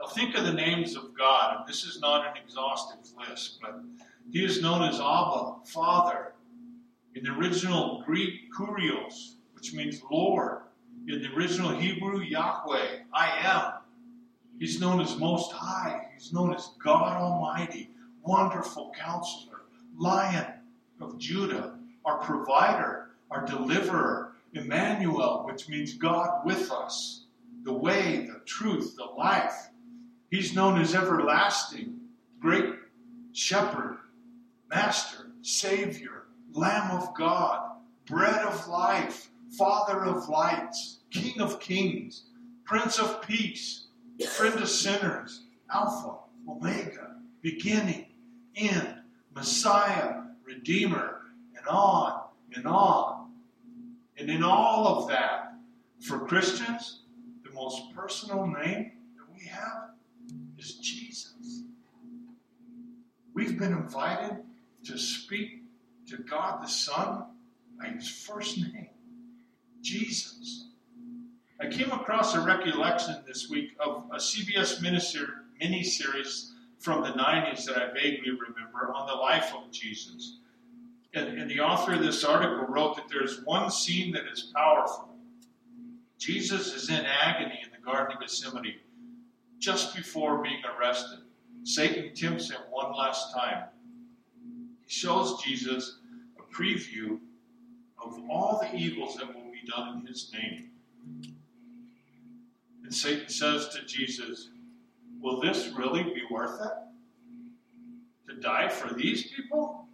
Now 0.00 0.06
think 0.08 0.36
of 0.36 0.44
the 0.44 0.52
names 0.52 0.94
of 0.94 1.16
God, 1.16 1.64
this 1.66 1.84
is 1.84 1.98
not 2.00 2.26
an 2.26 2.42
exhaustive 2.42 3.00
list, 3.18 3.58
but 3.60 3.80
he 4.30 4.44
is 4.44 4.62
known 4.62 4.82
as 4.82 5.00
Abba, 5.00 5.56
Father. 5.64 6.34
In 7.14 7.24
the 7.24 7.32
original 7.32 8.02
Greek, 8.06 8.52
Kurios, 8.56 9.34
which 9.54 9.74
means 9.74 10.00
Lord. 10.10 10.62
In 11.08 11.22
the 11.22 11.34
original 11.34 11.70
Hebrew, 11.70 12.20
Yahweh, 12.20 12.98
I 13.12 13.28
am. 13.42 13.72
He's 14.58 14.80
known 14.80 15.00
as 15.00 15.16
Most 15.16 15.50
High. 15.52 16.08
He's 16.14 16.32
known 16.32 16.54
as 16.54 16.70
God 16.82 17.16
Almighty, 17.16 17.90
Wonderful 18.22 18.92
Counselor, 18.96 19.62
Lion 19.96 20.46
of 21.00 21.18
Judah, 21.18 21.78
our 22.04 22.18
provider, 22.18 23.10
our 23.30 23.44
deliverer, 23.46 24.34
Emmanuel, 24.52 25.44
which 25.46 25.68
means 25.68 25.94
God 25.94 26.44
with 26.44 26.70
us, 26.70 27.24
the 27.64 27.72
way, 27.72 28.26
the 28.26 28.40
truth, 28.44 28.94
the 28.96 29.04
life. 29.04 29.70
He's 30.30 30.54
known 30.54 30.78
as 30.80 30.94
everlasting, 30.94 32.00
great 32.38 32.74
shepherd, 33.32 33.98
master, 34.68 35.30
savior, 35.40 36.24
lamb 36.52 36.90
of 36.90 37.14
God, 37.14 37.70
bread 38.04 38.44
of 38.44 38.68
life, 38.68 39.30
father 39.56 40.04
of 40.04 40.28
lights, 40.28 41.00
king 41.10 41.40
of 41.40 41.60
kings, 41.60 42.24
prince 42.66 42.98
of 42.98 43.22
peace, 43.22 43.86
friend 44.36 44.60
of 44.60 44.68
sinners, 44.68 45.44
alpha, 45.72 46.16
omega, 46.46 47.16
beginning, 47.40 48.06
end, 48.54 48.96
messiah, 49.34 50.22
redeemer, 50.44 51.22
and 51.56 51.66
on 51.66 52.22
and 52.54 52.66
on. 52.66 53.30
And 54.18 54.28
in 54.28 54.42
all 54.42 54.86
of 54.86 55.08
that, 55.08 55.54
for 56.06 56.20
Christians, 56.20 57.02
the 57.44 57.50
most 57.52 57.94
personal 57.94 58.46
name 58.46 58.92
that 59.16 59.34
we 59.34 59.46
have 59.46 59.90
is 60.58 60.74
Jesus. 60.74 61.62
We've 63.34 63.58
been 63.58 63.72
invited 63.72 64.38
to 64.86 64.98
speak 64.98 65.62
to 66.08 66.18
God 66.18 66.62
the 66.62 66.68
Son 66.68 67.24
by 67.78 67.88
his 67.88 68.08
first 68.08 68.58
name, 68.58 68.88
Jesus. 69.82 70.66
I 71.60 71.66
came 71.66 71.90
across 71.90 72.34
a 72.34 72.40
recollection 72.40 73.16
this 73.26 73.48
week 73.48 73.76
of 73.78 74.04
a 74.12 74.16
CBS 74.16 74.80
miniseries 74.80 76.50
from 76.78 77.02
the 77.02 77.10
90s 77.10 77.64
that 77.66 77.76
I 77.76 77.92
vaguely 77.92 78.30
remember 78.30 78.92
on 78.94 79.06
the 79.06 79.14
life 79.14 79.52
of 79.54 79.70
Jesus. 79.70 80.38
And, 81.14 81.38
and 81.38 81.50
the 81.50 81.60
author 81.60 81.94
of 81.94 82.00
this 82.00 82.24
article 82.24 82.66
wrote 82.66 82.96
that 82.96 83.08
there's 83.08 83.44
one 83.44 83.70
scene 83.70 84.12
that 84.12 84.24
is 84.32 84.52
powerful. 84.54 85.08
Jesus 86.18 86.74
is 86.74 86.90
in 86.90 87.04
agony 87.04 87.60
in 87.64 87.70
the 87.70 87.84
Garden 87.84 88.16
of 88.16 88.20
Gethsemane 88.20 88.74
just 89.58 89.94
before 89.94 90.42
being 90.42 90.62
arrested. 90.64 91.20
Satan 91.64 92.14
tempts 92.14 92.50
him 92.50 92.60
one 92.70 92.92
last 92.96 93.34
time. 93.34 93.64
He 94.84 94.90
shows 94.90 95.42
Jesus 95.42 95.98
a 96.38 96.54
preview 96.54 97.18
of 98.02 98.18
all 98.30 98.60
the 98.62 98.76
evils 98.76 99.16
that 99.16 99.26
will 99.26 99.50
be 99.50 99.66
done 99.66 99.98
in 100.00 100.06
his 100.06 100.32
name. 100.32 100.70
And 102.84 102.94
Satan 102.94 103.28
says 103.28 103.68
to 103.70 103.84
Jesus, 103.84 104.48
Will 105.20 105.40
this 105.40 105.68
really 105.76 106.04
be 106.04 106.22
worth 106.30 106.60
it? 106.60 106.72
To 108.28 108.40
die 108.40 108.68
for 108.68 108.94
these 108.94 109.30
people? 109.32 109.86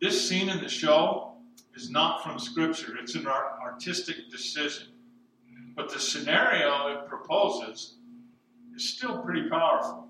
This 0.00 0.28
scene 0.28 0.48
in 0.48 0.60
the 0.60 0.68
show 0.68 1.34
is 1.74 1.90
not 1.90 2.22
from 2.22 2.38
Scripture, 2.38 2.96
it's 2.98 3.14
an 3.14 3.26
artistic 3.26 4.30
decision. 4.30 4.88
But 5.76 5.92
the 5.92 6.00
scenario 6.00 6.88
it 6.88 7.06
proposes 7.06 7.98
is 8.74 8.88
still 8.88 9.18
pretty 9.18 9.48
powerful. 9.48 10.08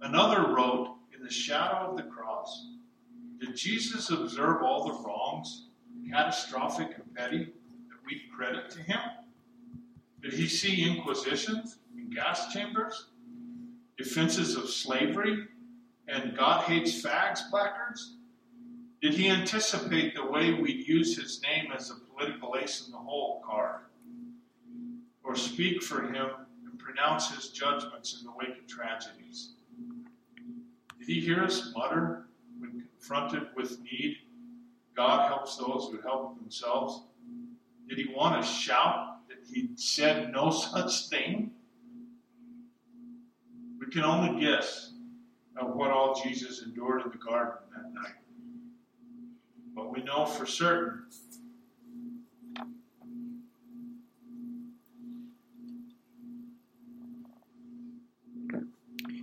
Another 0.00 0.54
wrote, 0.54 0.96
In 1.14 1.22
the 1.24 1.30
shadow 1.30 1.90
of 1.90 1.96
the 1.96 2.04
cross, 2.04 2.68
did 3.40 3.56
Jesus 3.56 4.10
observe 4.10 4.62
all 4.62 4.84
the 4.84 5.02
wrongs, 5.02 5.66
catastrophic 6.10 6.94
and 6.94 7.14
petty, 7.14 7.44
that 7.44 7.98
we 8.06 8.22
credit 8.34 8.70
to 8.70 8.82
him? 8.82 9.00
Did 10.22 10.34
he 10.34 10.46
see 10.46 10.88
inquisitions 10.88 11.78
and 11.96 12.14
gas 12.14 12.52
chambers, 12.52 13.08
defenses 13.98 14.56
of 14.56 14.70
slavery, 14.70 15.48
and 16.06 16.36
God 16.36 16.62
hates 16.62 17.02
fags 17.02 17.48
placards? 17.50 18.18
Did 19.00 19.14
he 19.14 19.28
anticipate 19.28 20.14
the 20.14 20.24
way 20.24 20.52
we'd 20.52 20.86
use 20.86 21.16
his 21.16 21.42
name 21.42 21.72
as 21.72 21.90
a 21.90 21.94
political 22.22 22.56
ace 22.60 22.86
in 22.86 22.92
the 22.92 22.98
hole 22.98 23.42
card? 23.44 23.80
Or 25.24 25.36
speak 25.36 25.82
for 25.82 26.02
him 26.02 26.30
and 26.64 26.78
pronounce 26.78 27.30
his 27.30 27.50
judgments 27.50 28.18
in 28.18 28.26
the 28.26 28.32
wake 28.32 28.58
of 28.58 28.66
tragedies? 28.66 29.54
Did 30.98 31.08
he 31.08 31.20
hear 31.20 31.42
us 31.42 31.72
mutter 31.74 32.26
when 32.58 32.84
confronted 32.98 33.48
with 33.56 33.80
need? 33.80 34.18
God 34.94 35.28
helps 35.28 35.56
those 35.56 35.88
who 35.90 36.00
help 36.02 36.38
themselves. 36.38 37.02
Did 37.88 37.98
he 37.98 38.12
want 38.14 38.40
to 38.40 38.46
shout 38.46 39.28
that 39.28 39.38
he 39.48 39.70
said 39.76 40.32
no 40.32 40.50
such 40.50 41.08
thing? 41.08 41.50
We 43.80 43.86
can 43.86 44.04
only 44.04 44.40
guess 44.40 44.92
at 45.58 45.68
what 45.76 45.90
all 45.90 46.20
Jesus 46.22 46.62
endured 46.62 47.02
in 47.02 47.10
the 47.10 47.18
garden 47.18 47.58
that 47.74 47.92
night. 47.92 48.14
But 49.74 49.92
we 49.92 50.02
know 50.02 50.26
for 50.26 50.46
certain 50.46 51.04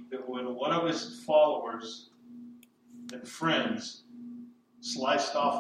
that 0.09 0.27
when 0.27 0.55
one 0.55 0.71
of 0.71 0.87
his 0.87 1.23
followers 1.25 2.09
and 3.13 3.27
friends 3.27 4.03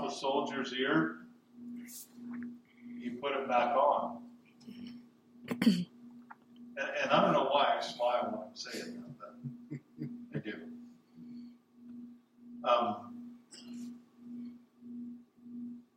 a 0.09 0.11
soldier's 0.11 0.73
ear, 0.73 1.17
he 3.01 3.09
put 3.11 3.33
it 3.33 3.47
back 3.47 3.75
on. 3.75 4.23
and, 5.61 5.85
and, 6.77 7.11
I 7.11 7.21
don't 7.21 7.33
know 7.33 7.49
why 7.51 7.77
I 7.77 7.81
smile 7.81 8.29
when 8.31 8.41
I'm 8.41 8.55
saying 8.55 8.95
that, 8.95 9.19
but 9.19 10.09
I 10.35 10.39
do. 10.39 10.53
Um, 12.63 13.13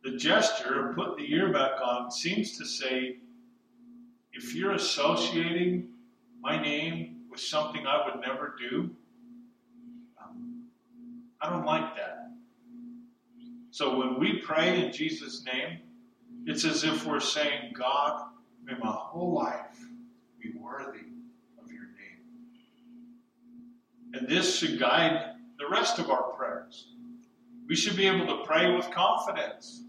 the 0.03 0.17
gesture 0.17 0.89
of 0.89 0.95
putting 0.95 1.25
the 1.25 1.33
ear 1.33 1.51
back 1.51 1.81
on 1.83 2.11
seems 2.11 2.57
to 2.57 2.65
say, 2.65 3.17
if 4.31 4.55
you're 4.55 4.73
associating 4.73 5.89
my 6.39 6.61
name 6.61 7.21
with 7.29 7.39
something 7.39 7.85
I 7.87 8.05
would 8.05 8.21
never 8.25 8.55
do, 8.57 8.91
um, 10.21 10.65
I 11.41 11.49
don't 11.49 11.65
like 11.65 11.95
that. 11.95 12.22
So 13.73 13.97
when 13.97 14.19
we 14.19 14.37
pray 14.37 14.85
in 14.85 14.93
Jesus' 14.93 15.43
name, 15.51 15.79
it's 16.45 16.63
as 16.63 16.83
if 16.83 17.07
we're 17.07 17.19
saying, 17.19 17.73
God, 17.73 18.21
may 18.63 18.73
my 18.73 18.91
whole 18.91 19.33
life 19.33 19.87
be 20.39 20.51
worthy 20.55 20.99
of 21.59 21.71
your 21.71 21.87
name. 21.87 22.21
And 24.13 24.27
this 24.27 24.55
should 24.55 24.79
guide 24.79 25.37
the 25.57 25.67
rest 25.71 25.97
of 25.97 26.11
our 26.11 26.21
prayers. 26.33 26.89
We 27.67 27.75
should 27.75 27.97
be 27.97 28.05
able 28.05 28.27
to 28.27 28.45
pray 28.45 28.75
with 28.75 28.91
confidence 28.91 29.81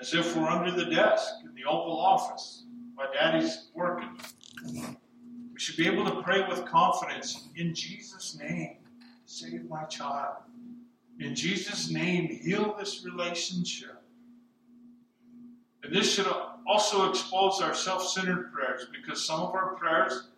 as 0.00 0.12
if 0.12 0.36
we're 0.36 0.48
under 0.48 0.72
the 0.72 0.90
desk 0.90 1.34
in 1.44 1.54
the 1.54 1.70
Oval 1.70 2.00
Office. 2.00 2.64
My 2.96 3.06
daddy's 3.14 3.68
working. 3.74 4.18
We 4.64 5.60
should 5.60 5.76
be 5.76 5.86
able 5.86 6.04
to 6.06 6.20
pray 6.22 6.44
with 6.48 6.64
confidence 6.64 7.46
in 7.54 7.76
Jesus' 7.76 8.36
name. 8.40 8.78
Save 9.24 9.68
my 9.70 9.84
child. 9.84 10.38
In 11.20 11.34
Jesus' 11.34 11.90
name, 11.90 12.28
heal 12.28 12.76
this 12.78 13.04
relationship. 13.04 14.02
And 15.82 15.94
this 15.94 16.14
should 16.14 16.26
also 16.66 17.10
expose 17.10 17.60
our 17.60 17.74
self 17.74 18.06
centered 18.06 18.52
prayers 18.52 18.86
because 18.92 19.24
some 19.24 19.40
of 19.40 19.54
our 19.54 19.74
prayers 19.74 20.28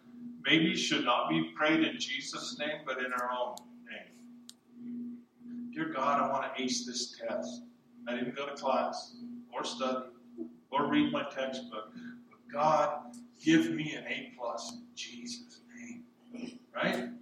maybe 0.44 0.74
should 0.76 1.04
not 1.04 1.28
be 1.28 1.52
prayed 1.56 1.80
in 1.80 1.98
Jesus' 1.98 2.58
name, 2.58 2.80
but 2.86 2.98
in 2.98 3.12
our 3.12 3.30
own 3.30 3.56
name. 3.90 5.18
Dear 5.74 5.92
God, 5.92 6.22
I 6.22 6.28
want 6.28 6.54
to 6.54 6.62
ace 6.62 6.86
this 6.86 7.18
test. 7.18 7.62
I 8.08 8.14
didn't 8.14 8.34
go 8.34 8.46
to 8.46 8.54
class 8.54 9.16
or 9.52 9.64
study 9.64 10.06
or 10.70 10.86
read 10.86 11.12
my 11.12 11.24
textbook. 11.24 11.92
But 12.30 12.38
God, 12.52 13.16
give 13.42 13.70
me 13.70 13.94
an 13.94 14.04
A 14.06 14.32
plus 14.38 14.72
in 14.72 14.82
Jesus' 14.94 15.60
name. 15.76 16.04
Right? 16.74 16.96
Name. 16.96 17.16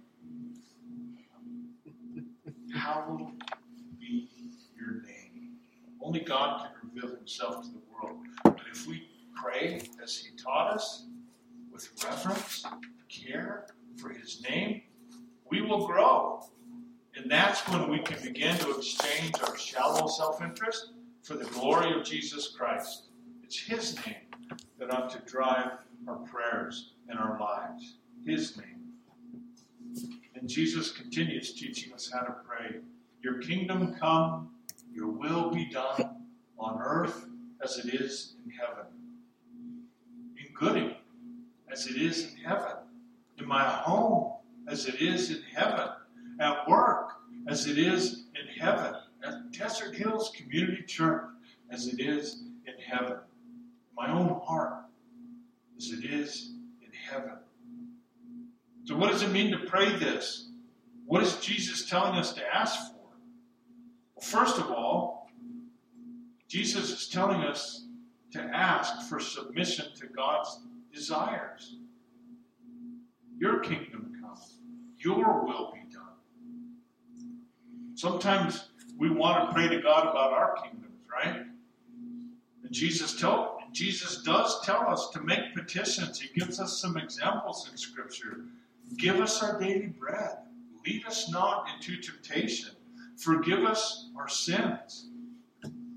Only 6.09 6.21
God 6.21 6.61
can 6.61 6.89
reveal 6.91 7.15
himself 7.15 7.61
to 7.61 7.69
the 7.69 7.81
world. 7.93 8.17
But 8.43 8.61
if 8.71 8.87
we 8.87 9.07
pray 9.35 9.83
as 10.01 10.17
he 10.17 10.35
taught 10.35 10.73
us, 10.73 11.05
with 11.71 11.87
reverence, 12.03 12.65
care 13.09 13.67
for 13.95 14.09
his 14.09 14.41
name, 14.41 14.81
we 15.51 15.61
will 15.61 15.85
grow. 15.85 16.41
And 17.15 17.29
that's 17.29 17.59
when 17.69 17.91
we 17.91 17.99
can 17.99 18.19
begin 18.23 18.57
to 18.57 18.75
exchange 18.75 19.35
our 19.45 19.55
shallow 19.55 20.07
self 20.07 20.41
interest 20.41 20.93
for 21.21 21.35
the 21.35 21.45
glory 21.45 21.95
of 21.95 22.03
Jesus 22.03 22.47
Christ. 22.57 23.09
It's 23.43 23.59
His 23.59 23.95
name 24.03 24.15
that 24.79 24.91
ought 24.91 25.11
to 25.11 25.19
drive 25.31 25.73
our 26.07 26.15
prayers 26.15 26.93
and 27.07 27.19
our 27.19 27.39
lives. 27.39 27.97
His 28.25 28.57
name. 28.57 30.15
And 30.33 30.49
Jesus 30.49 30.89
continues 30.89 31.53
teaching 31.53 31.93
us 31.93 32.09
how 32.11 32.21
to 32.21 32.33
pray. 32.47 32.79
Your 33.21 33.37
kingdom 33.37 33.93
come, 33.99 34.49
your 34.93 35.07
will 35.07 35.51
be 35.51 35.69
done 35.69 36.25
on 36.57 36.79
earth 36.81 37.25
as 37.63 37.77
it 37.77 37.93
is 37.93 38.35
in 38.43 38.51
heaven. 38.51 38.85
In 40.37 40.53
Gooding, 40.53 40.95
as 41.71 41.87
it 41.87 41.97
is 41.97 42.33
in 42.33 42.37
heaven. 42.37 42.77
In 43.37 43.47
my 43.47 43.63
home, 43.63 44.33
as 44.67 44.85
it 44.85 45.01
is 45.01 45.31
in 45.31 45.43
heaven. 45.53 45.87
At 46.39 46.67
work, 46.67 47.13
as 47.47 47.67
it 47.67 47.77
is 47.77 48.25
in 48.35 48.61
heaven 48.61 48.95
at 49.23 49.51
Desert 49.51 49.95
Hills 49.95 50.31
Community 50.35 50.83
Church 50.83 51.23
as 51.71 51.87
it 51.87 51.99
is 51.99 52.43
in 52.65 52.73
heaven. 52.83 53.17
My 53.95 54.11
own 54.11 54.39
heart 54.43 54.85
as 55.77 55.91
it 55.91 56.05
is 56.05 56.53
in 56.81 56.91
heaven. 56.91 57.37
So, 58.85 58.95
what 58.95 59.11
does 59.11 59.23
it 59.23 59.31
mean 59.31 59.51
to 59.51 59.59
pray 59.67 59.95
this? 59.97 60.49
What 61.05 61.21
is 61.21 61.35
Jesus 61.37 61.89
telling 61.89 62.15
us 62.15 62.33
to 62.33 62.55
ask 62.55 62.91
for? 62.91 62.98
First 64.21 64.57
of 64.57 64.69
all, 64.71 65.29
Jesus 66.47 66.89
is 66.89 67.07
telling 67.07 67.41
us 67.41 67.85
to 68.31 68.41
ask 68.41 69.07
for 69.07 69.19
submission 69.19 69.85
to 69.95 70.07
God's 70.07 70.59
desires. 70.93 71.77
Your 73.37 73.59
kingdom 73.59 74.17
come, 74.21 74.37
your 74.97 75.45
will 75.45 75.71
be 75.73 75.91
done. 75.91 76.03
Sometimes 77.95 78.69
we 78.97 79.09
want 79.09 79.47
to 79.47 79.53
pray 79.53 79.67
to 79.67 79.81
God 79.81 80.07
about 80.07 80.33
our 80.33 80.55
kingdoms, 80.61 80.99
right? 81.11 81.45
And 82.63 82.71
Jesus 82.71 83.15
tell 83.19 83.59
Jesus 83.71 84.23
does 84.23 84.61
tell 84.61 84.89
us 84.89 85.09
to 85.11 85.21
make 85.21 85.53
petitions. 85.55 86.19
He 86.19 86.39
gives 86.39 86.59
us 86.59 86.79
some 86.79 86.97
examples 86.97 87.69
in 87.69 87.77
Scripture. 87.77 88.45
Give 88.97 89.19
us 89.19 89.43
our 89.43 89.59
daily 89.59 89.87
bread. 89.87 90.37
Lead 90.85 91.05
us 91.05 91.29
not 91.29 91.67
into 91.75 92.01
temptation. 92.01 92.71
Forgive 93.19 93.65
us 93.65 94.09
our 94.17 94.29
sins. 94.29 95.09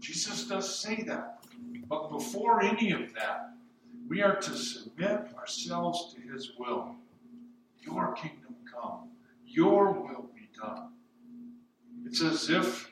Jesus 0.01 0.49
does 0.49 0.79
say 0.79 1.03
that. 1.07 1.45
But 1.89 2.11
before 2.11 2.63
any 2.63 2.91
of 2.91 3.15
that, 3.15 3.51
we 4.09 4.23
are 4.23 4.37
to 4.37 4.57
submit 4.57 5.33
ourselves 5.37 6.15
to 6.15 6.21
His 6.21 6.53
will. 6.59 6.97
Your 7.81 8.13
kingdom 8.15 8.57
come, 8.71 9.11
your 9.47 9.93
will 9.93 10.31
be 10.35 10.49
done. 10.61 10.91
It's 12.05 12.23
as 12.23 12.51
if 12.51 12.91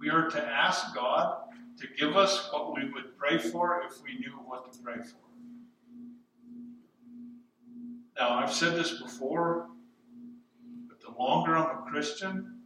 we 0.00 0.08
are 0.08 0.30
to 0.30 0.42
ask 0.42 0.94
God 0.94 1.38
to 1.78 1.86
give 1.98 2.16
us 2.16 2.48
what 2.50 2.74
we 2.74 2.90
would 2.90 3.16
pray 3.18 3.38
for 3.38 3.82
if 3.86 4.02
we 4.02 4.18
knew 4.18 4.32
what 4.46 4.72
to 4.72 4.78
pray 4.78 5.02
for. 5.02 5.18
Now, 8.18 8.38
I've 8.38 8.52
said 8.52 8.74
this 8.74 9.00
before, 9.00 9.68
but 10.88 11.00
the 11.00 11.10
longer 11.22 11.56
I'm 11.56 11.78
a 11.78 11.90
Christian, 11.90 12.57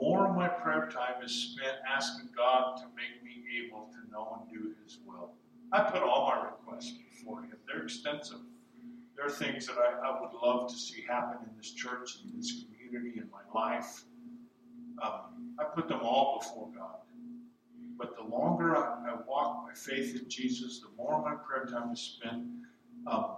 the 0.00 0.06
of 0.06 0.34
my 0.34 0.48
prayer 0.48 0.88
time 0.92 1.22
is 1.22 1.32
spent 1.32 1.76
asking 1.88 2.28
God 2.36 2.76
to 2.78 2.84
make 2.96 3.22
me 3.22 3.44
able 3.64 3.88
to 3.88 4.12
know 4.12 4.40
and 4.40 4.50
do 4.50 4.74
His 4.82 4.98
will. 5.06 5.32
I 5.72 5.82
put 5.82 6.02
all 6.02 6.26
my 6.28 6.44
requests 6.44 6.92
before 6.92 7.42
Him. 7.42 7.56
They're 7.66 7.84
extensive. 7.84 8.38
There 9.16 9.26
are 9.26 9.30
things 9.30 9.66
that 9.66 9.76
I, 9.76 10.08
I 10.08 10.20
would 10.20 10.30
love 10.42 10.70
to 10.70 10.76
see 10.76 11.04
happen 11.06 11.38
in 11.48 11.56
this 11.56 11.72
church, 11.72 12.18
in 12.24 12.36
this 12.36 12.64
community, 12.64 13.18
in 13.18 13.28
my 13.30 13.60
life. 13.60 14.04
Um, 15.02 15.54
I 15.58 15.64
put 15.64 15.88
them 15.88 16.00
all 16.02 16.38
before 16.40 16.68
God. 16.74 16.96
But 17.98 18.16
the 18.16 18.22
longer 18.22 18.76
I, 18.76 19.10
I, 19.10 19.16
walk 19.28 19.66
by 19.66 19.74
faith 19.74 20.18
in 20.18 20.28
Jesus, 20.28 20.80
the 20.80 20.88
more 20.96 21.16
of 21.16 21.24
my 21.24 21.34
prayer 21.34 21.66
time 21.66 21.92
is 21.92 22.00
spent 22.00 22.44
um, 23.06 23.36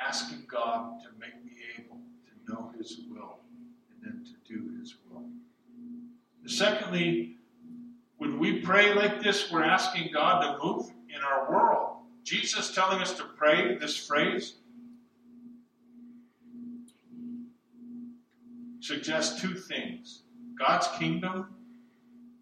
asking 0.00 0.44
God 0.46 1.00
to 1.02 1.08
make 1.18 1.44
me 1.44 1.52
able 1.76 1.96
to 1.96 2.52
know 2.52 2.72
His 2.78 3.00
will 3.10 3.43
Secondly, 6.54 7.36
when 8.18 8.38
we 8.38 8.60
pray 8.60 8.94
like 8.94 9.20
this, 9.20 9.50
we're 9.50 9.64
asking 9.64 10.10
God 10.12 10.40
to 10.40 10.64
move 10.64 10.88
in 11.08 11.20
our 11.20 11.50
world. 11.50 11.96
Jesus 12.22 12.72
telling 12.72 13.02
us 13.02 13.14
to 13.14 13.24
pray 13.24 13.76
this 13.76 13.96
phrase 13.96 14.54
suggests 18.78 19.40
two 19.40 19.54
things. 19.54 20.22
God's 20.56 20.86
kingdom 20.96 21.48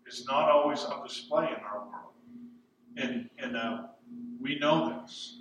is 0.06 0.26
not 0.26 0.50
always 0.50 0.84
on 0.84 1.02
display 1.06 1.46
in 1.46 1.64
our 1.64 1.78
world. 1.78 2.12
And, 2.98 3.30
and 3.38 3.56
uh, 3.56 3.84
we 4.42 4.58
know 4.58 5.00
this. 5.00 5.38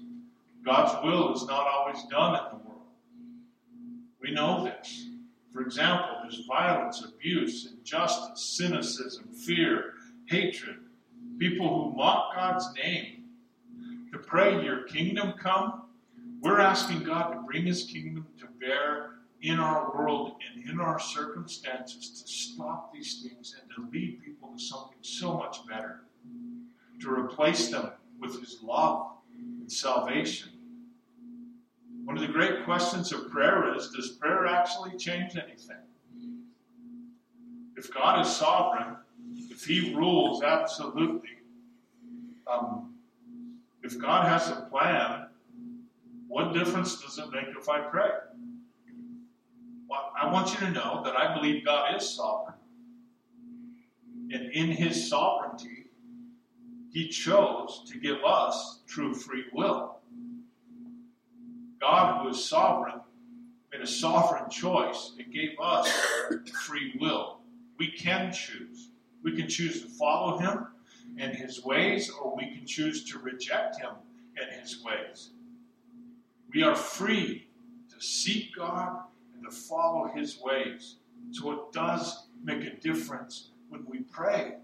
God's 0.64 1.04
will 1.04 1.34
is 1.36 1.46
not 1.46 1.68
always 1.68 2.02
done 2.10 2.36
in 2.36 2.58
the 2.58 2.64
world. 2.66 2.88
We 4.22 4.32
know 4.32 4.64
this. 4.64 5.11
For 5.52 5.62
example, 5.62 6.18
there's 6.22 6.46
violence, 6.46 7.04
abuse, 7.04 7.74
injustice, 7.78 8.42
cynicism, 8.42 9.26
fear, 9.34 9.94
hatred, 10.28 10.78
people 11.40 11.92
who 11.92 11.98
mock 11.98 12.36
God's 12.36 12.74
name. 12.76 13.26
To 14.14 14.20
pray, 14.20 14.64
Your 14.64 14.84
kingdom 14.84 15.34
come, 15.38 15.84
we're 16.42 16.60
asking 16.60 17.04
God 17.04 17.34
to 17.34 17.40
bring 17.42 17.66
His 17.66 17.84
kingdom 17.84 18.28
to 18.40 18.48
bear 18.60 19.16
in 19.42 19.60
our 19.60 19.92
world 19.94 20.36
and 20.54 20.70
in 20.70 20.80
our 20.80 21.00
circumstances 21.00 22.22
to 22.22 22.28
stop 22.32 22.94
these 22.94 23.22
things 23.22 23.56
and 23.60 23.70
to 23.76 23.92
lead 23.92 24.22
people 24.24 24.50
to 24.56 24.64
something 24.64 24.98
so 25.02 25.34
much 25.34 25.68
better, 25.68 26.02
to 27.02 27.12
replace 27.12 27.70
them 27.70 27.92
with 28.20 28.40
His 28.40 28.60
love 28.62 29.08
and 29.38 29.72
salvation. 29.72 30.51
One 32.12 32.22
of 32.22 32.28
the 32.28 32.34
great 32.34 32.66
questions 32.66 33.14
of 33.14 33.30
prayer 33.30 33.74
is 33.74 33.88
Does 33.88 34.10
prayer 34.10 34.46
actually 34.46 34.98
change 34.98 35.38
anything? 35.38 35.78
If 37.78 37.90
God 37.94 38.20
is 38.20 38.36
sovereign, 38.36 38.98
if 39.50 39.64
He 39.64 39.96
rules 39.96 40.44
absolutely, 40.44 41.38
um, 42.52 42.96
if 43.82 43.98
God 43.98 44.28
has 44.28 44.50
a 44.50 44.68
plan, 44.70 45.28
what 46.28 46.54
difference 46.54 47.02
does 47.02 47.18
it 47.18 47.32
make 47.32 47.48
if 47.58 47.70
I 47.70 47.80
pray? 47.80 48.10
Well, 49.90 50.12
I 50.22 50.30
want 50.30 50.52
you 50.52 50.60
to 50.68 50.72
know 50.72 51.02
that 51.06 51.16
I 51.16 51.34
believe 51.34 51.64
God 51.64 51.96
is 51.96 52.14
sovereign. 52.14 52.58
And 54.32 54.52
in 54.52 54.68
His 54.68 55.08
sovereignty, 55.10 55.86
He 56.92 57.08
chose 57.08 57.90
to 57.90 57.98
give 58.00 58.18
us 58.26 58.82
true 58.86 59.14
free 59.14 59.46
will. 59.54 60.01
God, 61.82 62.22
who 62.22 62.30
is 62.30 62.46
sovereign, 62.46 63.02
made 63.74 63.82
a 63.82 63.88
sovereign 63.88 64.50
choice 64.50 65.14
and 65.18 65.34
gave 65.34 65.60
us 65.60 65.92
free 66.66 66.94
will. 67.02 67.40
We 67.80 67.92
can 67.92 68.32
choose. 68.32 68.90
We 69.24 69.36
can 69.36 69.50
choose 69.50 69.82
to 69.82 69.88
follow 69.88 70.38
Him 70.38 70.68
and 71.18 71.36
His 71.36 71.66
ways, 71.66 72.12
or 72.12 72.36
we 72.36 72.54
can 72.56 72.68
choose 72.68 73.04
to 73.12 73.18
reject 73.18 73.82
Him 73.82 73.92
and 74.40 74.62
His 74.62 74.84
ways. 74.84 75.32
We 76.54 76.62
are 76.62 76.76
free 76.76 77.48
to 77.90 78.06
seek 78.06 78.56
God 78.56 79.00
and 79.34 79.44
to 79.44 79.52
follow 79.52 80.12
His 80.14 80.40
ways. 80.40 80.98
So 81.32 81.52
it 81.52 81.72
does 81.72 82.28
make 82.44 82.64
a 82.64 82.76
difference 82.76 83.50
when 83.70 83.86
we 83.88 84.02
pray. 84.02 84.56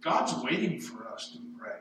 God's 0.00 0.34
waiting 0.42 0.80
for 0.80 1.06
us 1.08 1.30
to 1.32 1.38
pray. 1.58 1.78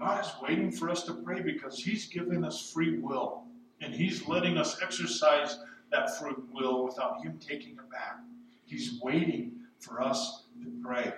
God 0.00 0.24
is 0.24 0.32
waiting 0.42 0.72
for 0.72 0.88
us 0.88 1.02
to 1.04 1.12
pray 1.12 1.42
because 1.42 1.78
He's 1.78 2.06
given 2.06 2.42
us 2.42 2.70
free 2.72 2.98
will. 2.98 3.44
And 3.82 3.94
He's 3.94 4.26
letting 4.26 4.56
us 4.56 4.80
exercise 4.82 5.58
that 5.92 6.18
free 6.18 6.32
will 6.52 6.84
without 6.86 7.22
Him 7.22 7.38
taking 7.38 7.72
it 7.72 7.90
back. 7.90 8.18
He's 8.64 8.98
waiting 9.02 9.52
for 9.78 10.00
us 10.00 10.44
to 10.62 10.72
pray. 10.82 11.12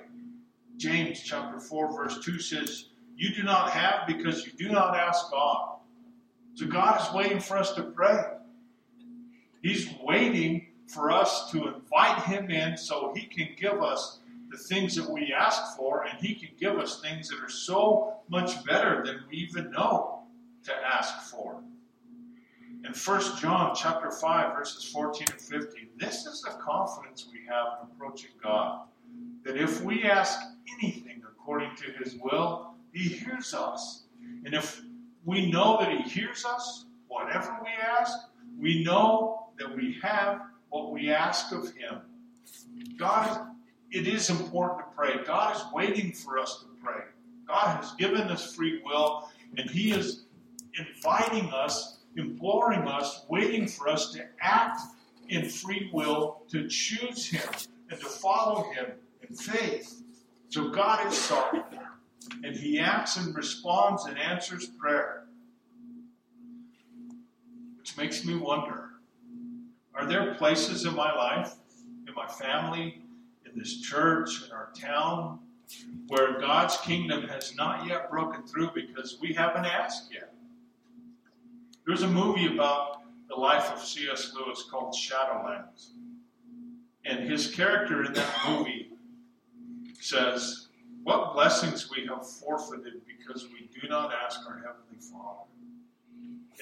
James 0.79 1.21
chapter 1.21 1.61
4, 1.61 1.97
verse 1.97 2.25
2 2.25 2.41
says, 2.41 2.87
You 3.17 3.33
do 3.33 3.45
not 3.45 3.71
have 3.71 4.07
because 4.09 4.45
you 4.45 4.53
do 4.53 4.69
not 4.69 4.97
ask 4.97 5.31
God. 5.31 5.77
So 6.55 6.67
God 6.67 7.01
is 7.01 7.15
waiting 7.15 7.39
for 7.39 7.57
us 7.57 7.73
to 7.75 7.83
pray. 7.85 8.21
He's 9.63 9.89
waiting 10.03 10.67
for 10.89 11.13
us 11.13 11.53
to 11.53 11.69
invite 11.69 12.23
Him 12.25 12.51
in 12.51 12.77
so 12.77 13.13
He 13.15 13.27
can 13.27 13.51
give 13.57 13.81
us 13.81 14.19
the 14.53 14.59
things 14.59 14.95
that 14.95 15.11
we 15.11 15.33
ask 15.33 15.77
for, 15.77 16.05
and 16.05 16.19
He 16.21 16.35
can 16.35 16.51
give 16.61 16.79
us 16.79 17.01
things 17.01 17.29
that 17.31 17.41
are 17.41 17.49
so 17.49 18.19
much 18.29 18.63
better 18.65 19.03
than 19.05 19.21
we 19.31 19.39
even 19.39 19.71
know 19.71 20.21
to 20.65 20.73
ask 20.75 21.31
for. 21.31 21.63
In 22.85 22.93
1 22.93 23.39
John 23.41 23.75
chapter 23.75 24.11
5, 24.11 24.55
verses 24.55 24.85
14 24.85 25.29
and 25.31 25.41
15, 25.41 25.89
this 25.97 26.27
is 26.27 26.43
the 26.43 26.51
confidence 26.51 27.29
we 27.33 27.41
have 27.49 27.79
in 27.81 27.89
approaching 27.91 28.33
God. 28.43 28.83
That 29.45 29.57
if 29.57 29.83
we 29.83 30.03
ask 30.03 30.39
anything 30.79 31.23
according 31.27 31.75
to 31.77 31.93
his 31.93 32.17
will, 32.17 32.75
he 32.93 33.09
hears 33.09 33.55
us. 33.55 34.03
And 34.45 34.53
if 34.53 34.83
we 35.25 35.51
know 35.51 35.79
that 35.81 35.91
he 35.91 36.03
hears 36.03 36.45
us, 36.45 36.85
whatever 37.09 37.57
we 37.63 37.71
ask, 37.99 38.19
we 38.59 38.85
know 38.85 39.47
that 39.59 39.75
we 39.75 39.97
have 40.03 40.43
what 40.69 40.93
we 40.93 41.11
ask 41.11 41.53
of 41.53 41.73
him. 41.75 42.01
God 42.99 43.52
it 43.93 44.09
is 44.09 44.31
important 44.31 44.81
to 44.81 44.97
pray. 44.97 45.23
God 45.25 45.55
is 45.55 45.63
waiting 45.73 46.13
for 46.13 46.39
us 46.39 46.61
to 46.61 46.67
pray. 46.83 47.03
God 47.47 47.77
has 47.77 47.93
given 47.93 48.23
us 48.23 48.55
free 48.55 48.81
will, 48.85 49.29
and 49.59 49.69
He 49.69 49.93
is 49.93 50.25
inviting 50.79 51.51
us, 51.53 51.99
imploring 52.17 52.89
us, 52.89 53.27
waiting 53.29 53.69
for 53.69 53.89
us 53.89 54.11
to 54.13 54.25
act 54.41 54.81
in 55.29 55.49
free 55.49 55.91
will, 55.93 56.43
to 56.51 56.67
choose 56.69 57.27
Him, 57.27 57.43
and 57.91 58.01
to 58.01 58.07
follow 58.07 58.71
Him 58.73 58.93
in 59.29 59.37
faith. 59.37 60.03
So 60.49 60.71
God 60.71 61.07
is 61.07 61.19
sovereign, 61.19 61.63
and 62.43 62.57
He 62.57 62.81
acts 62.81 63.19
and 63.19 63.35
responds 63.37 64.07
and 64.07 64.19
answers 64.19 64.67
prayer. 64.67 65.25
Which 67.79 67.97
makes 67.99 68.25
me 68.25 68.37
wonder 68.37 68.89
are 69.95 70.07
there 70.07 70.35
places 70.37 70.87
in 70.87 70.97
my 70.97 71.15
life, 71.15 71.55
in 72.09 72.15
my 72.15 72.27
family, 72.27 73.02
in 73.53 73.59
this 73.59 73.81
church, 73.81 74.45
in 74.45 74.53
our 74.53 74.71
town, 74.79 75.39
where 76.09 76.39
God's 76.41 76.77
kingdom 76.79 77.23
has 77.29 77.55
not 77.57 77.87
yet 77.87 78.11
broken 78.11 78.43
through 78.43 78.71
because 78.75 79.19
we 79.21 79.33
haven't 79.33 79.65
asked 79.65 80.13
yet. 80.13 80.35
There's 81.87 82.03
a 82.03 82.09
movie 82.09 82.55
about 82.55 83.03
the 83.29 83.35
life 83.35 83.71
of 83.73 83.81
C.S. 83.81 84.35
Lewis 84.35 84.65
called 84.71 84.95
Shadowlands. 84.95 85.91
And 87.05 87.29
his 87.29 87.53
character 87.53 88.05
in 88.05 88.13
that 88.13 88.35
movie 88.47 88.91
says, 89.99 90.69
What 91.03 91.33
blessings 91.33 91.91
we 91.91 92.07
have 92.07 92.29
forfeited 92.29 93.01
because 93.07 93.49
we 93.49 93.69
do 93.81 93.89
not 93.89 94.13
ask 94.13 94.41
our 94.47 94.57
Heavenly 94.57 95.01
Father. 95.01 95.49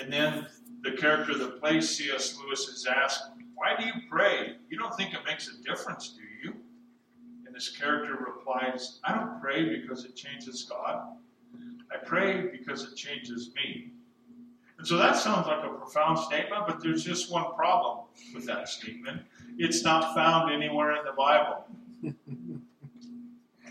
And 0.00 0.12
then 0.12 0.46
the 0.82 0.92
character 0.92 1.36
that 1.36 1.60
plays 1.60 1.96
C.S. 1.96 2.38
Lewis 2.38 2.68
is 2.68 2.86
asked, 2.86 3.24
Why 3.54 3.76
do 3.78 3.84
you 3.84 3.92
pray? 4.08 4.56
You 4.70 4.78
don't 4.78 4.94
think 4.96 5.12
it 5.12 5.20
makes 5.26 5.48
a 5.48 5.62
difference, 5.62 6.16
this 7.60 7.68
character 7.68 8.16
replies, 8.26 9.00
I 9.04 9.14
don't 9.14 9.38
pray 9.38 9.68
because 9.68 10.06
it 10.06 10.16
changes 10.16 10.62
God. 10.62 11.08
I 11.92 11.98
pray 12.02 12.46
because 12.50 12.84
it 12.84 12.96
changes 12.96 13.50
me. 13.54 13.90
And 14.78 14.86
so 14.86 14.96
that 14.96 15.18
sounds 15.18 15.46
like 15.46 15.62
a 15.62 15.68
profound 15.68 16.18
statement, 16.18 16.62
but 16.66 16.82
there's 16.82 17.04
just 17.04 17.30
one 17.30 17.52
problem 17.54 18.06
with 18.34 18.46
that 18.46 18.70
statement. 18.70 19.20
It's 19.58 19.84
not 19.84 20.14
found 20.14 20.50
anywhere 20.50 20.96
in 20.96 21.04
the 21.04 21.12
Bible. 21.12 21.66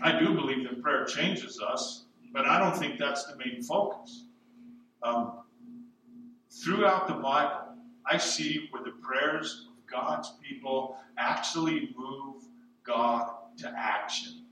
I 0.02 0.16
do 0.20 0.34
believe 0.34 0.68
that 0.68 0.80
prayer 0.80 1.04
changes 1.04 1.60
us, 1.60 2.04
but 2.32 2.46
I 2.46 2.60
don't 2.60 2.78
think 2.78 2.96
that's 2.96 3.24
the 3.24 3.36
main 3.38 3.60
focus. 3.60 4.26
Um, 5.02 5.32
throughout 6.48 7.08
the 7.08 7.14
Bible, 7.14 7.74
I 8.06 8.18
see 8.18 8.68
where 8.70 8.84
the 8.84 8.92
prayers 9.02 9.66
of 9.68 9.84
God's 9.90 10.32
people 10.48 10.96
actually 11.18 11.92
move 11.98 12.44
God 12.84 13.30
to 13.60 13.72
action. 13.76 14.44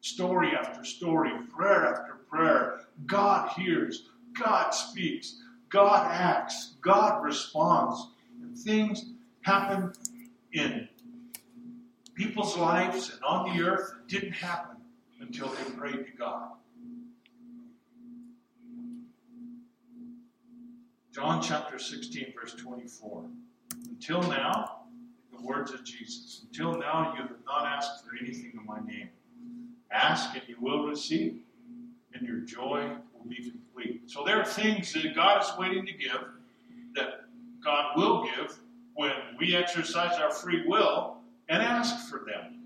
Story 0.00 0.50
after 0.58 0.84
story, 0.84 1.30
prayer 1.48 1.86
after 1.86 2.14
prayer, 2.28 2.80
God 3.06 3.50
hears, 3.50 4.08
God 4.38 4.70
speaks, 4.70 5.36
God 5.68 6.06
acts, 6.10 6.74
God 6.80 7.22
responds, 7.22 8.08
and 8.42 8.56
things 8.56 9.06
happen 9.42 9.92
in 10.52 10.88
people's 12.14 12.56
lives 12.56 13.10
and 13.10 13.22
on 13.24 13.56
the 13.56 13.62
earth 13.62 13.92
that 13.94 14.08
didn't 14.08 14.32
happen 14.32 14.76
until 15.20 15.48
they 15.48 15.70
prayed 15.76 16.06
to 16.06 16.12
God. 16.18 16.48
John 21.14 21.42
chapter 21.42 21.78
16, 21.78 22.32
verse 22.40 22.54
24. 22.54 23.26
Until 23.88 24.22
now, 24.22 24.81
words 25.42 25.72
of 25.72 25.84
Jesus, 25.84 26.42
until 26.46 26.78
now 26.78 27.14
you 27.16 27.22
have 27.22 27.36
not 27.46 27.66
asked 27.66 28.04
for 28.04 28.10
anything 28.20 28.52
in 28.54 28.66
my 28.66 28.80
name. 28.80 29.08
Ask 29.90 30.34
and 30.34 30.42
you 30.48 30.56
will 30.60 30.86
receive, 30.86 31.40
and 32.14 32.26
your 32.26 32.38
joy 32.40 32.96
will 33.12 33.28
be 33.28 33.50
complete. 33.50 34.02
So 34.06 34.24
there 34.24 34.40
are 34.40 34.44
things 34.44 34.92
that 34.92 35.14
God 35.14 35.42
is 35.42 35.50
waiting 35.58 35.84
to 35.86 35.92
give, 35.92 36.24
that 36.94 37.24
God 37.64 37.96
will 37.96 38.24
give 38.24 38.58
when 38.94 39.12
we 39.38 39.54
exercise 39.56 40.18
our 40.18 40.30
free 40.32 40.64
will 40.66 41.18
and 41.48 41.62
ask 41.62 42.08
for 42.08 42.24
them. 42.26 42.58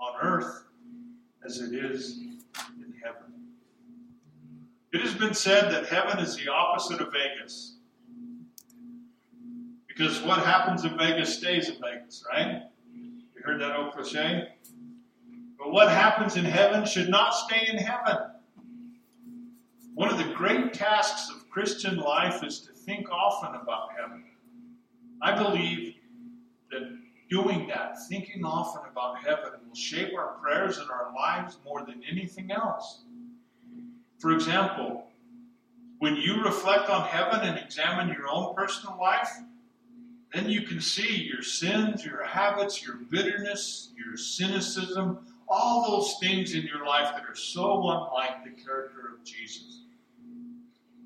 On 0.00 0.14
earth 0.20 0.64
as 1.44 1.60
it 1.60 1.74
is 1.74 2.18
in 2.18 2.94
heaven. 3.02 3.32
It 4.92 5.00
has 5.00 5.14
been 5.14 5.34
said 5.34 5.72
that 5.72 5.86
heaven 5.86 6.18
is 6.18 6.36
the 6.36 6.48
opposite 6.48 7.00
of 7.00 7.12
Vegas. 7.12 7.76
Because 9.94 10.22
what 10.22 10.38
happens 10.38 10.84
in 10.84 10.96
Vegas 10.96 11.36
stays 11.36 11.68
in 11.68 11.74
Vegas, 11.74 12.24
right? 12.32 12.62
You 12.94 13.42
heard 13.44 13.60
that 13.60 13.76
old 13.76 13.92
cliche? 13.92 14.48
But 15.58 15.70
what 15.70 15.90
happens 15.90 16.36
in 16.36 16.44
heaven 16.44 16.86
should 16.86 17.08
not 17.08 17.34
stay 17.34 17.68
in 17.70 17.76
heaven. 17.76 18.16
One 19.94 20.10
of 20.10 20.16
the 20.16 20.32
great 20.34 20.72
tasks 20.72 21.30
of 21.30 21.48
Christian 21.50 21.98
life 21.98 22.42
is 22.42 22.60
to 22.60 22.72
think 22.72 23.10
often 23.10 23.54
about 23.54 23.90
heaven. 24.00 24.24
I 25.20 25.36
believe 25.36 25.96
that 26.70 26.98
doing 27.30 27.66
that, 27.68 27.96
thinking 28.08 28.44
often 28.44 28.82
about 28.90 29.18
heaven, 29.18 29.52
will 29.68 29.74
shape 29.74 30.14
our 30.16 30.38
prayers 30.42 30.78
and 30.78 30.90
our 30.90 31.12
lives 31.14 31.58
more 31.64 31.84
than 31.84 32.02
anything 32.10 32.50
else. 32.50 33.02
For 34.18 34.32
example, 34.32 35.06
when 35.98 36.16
you 36.16 36.42
reflect 36.42 36.88
on 36.88 37.06
heaven 37.06 37.40
and 37.40 37.58
examine 37.58 38.08
your 38.08 38.28
own 38.28 38.54
personal 38.54 38.98
life, 38.98 39.30
then 40.32 40.48
you 40.48 40.62
can 40.62 40.80
see 40.80 41.28
your 41.30 41.42
sins, 41.42 42.04
your 42.04 42.24
habits, 42.24 42.84
your 42.84 42.96
bitterness, 43.10 43.90
your 43.96 44.16
cynicism, 44.16 45.18
all 45.48 45.90
those 45.90 46.16
things 46.20 46.54
in 46.54 46.62
your 46.62 46.86
life 46.86 47.14
that 47.14 47.24
are 47.28 47.36
so 47.36 47.82
unlike 47.90 48.42
the 48.44 48.62
character 48.62 49.12
of 49.14 49.24
Jesus. 49.24 49.80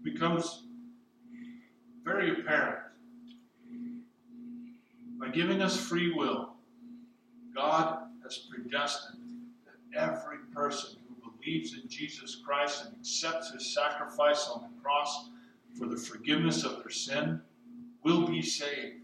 becomes 0.04 0.62
very 2.04 2.30
apparent. 2.30 2.78
By 5.18 5.28
giving 5.28 5.60
us 5.60 5.76
free 5.76 6.12
will, 6.12 6.50
God 7.52 8.02
has 8.22 8.38
predestined 8.38 9.18
that 9.64 10.00
every 10.00 10.38
person 10.54 10.90
who 11.08 11.32
believes 11.32 11.74
in 11.74 11.88
Jesus 11.88 12.36
Christ 12.46 12.84
and 12.84 12.94
accepts 13.00 13.50
his 13.50 13.74
sacrifice 13.74 14.48
on 14.54 14.62
the 14.62 14.80
cross 14.80 15.30
for 15.76 15.86
the 15.86 15.96
forgiveness 15.96 16.62
of 16.62 16.76
their 16.78 16.90
sin 16.90 17.40
will 18.04 18.24
be 18.28 18.42
saved 18.42 19.00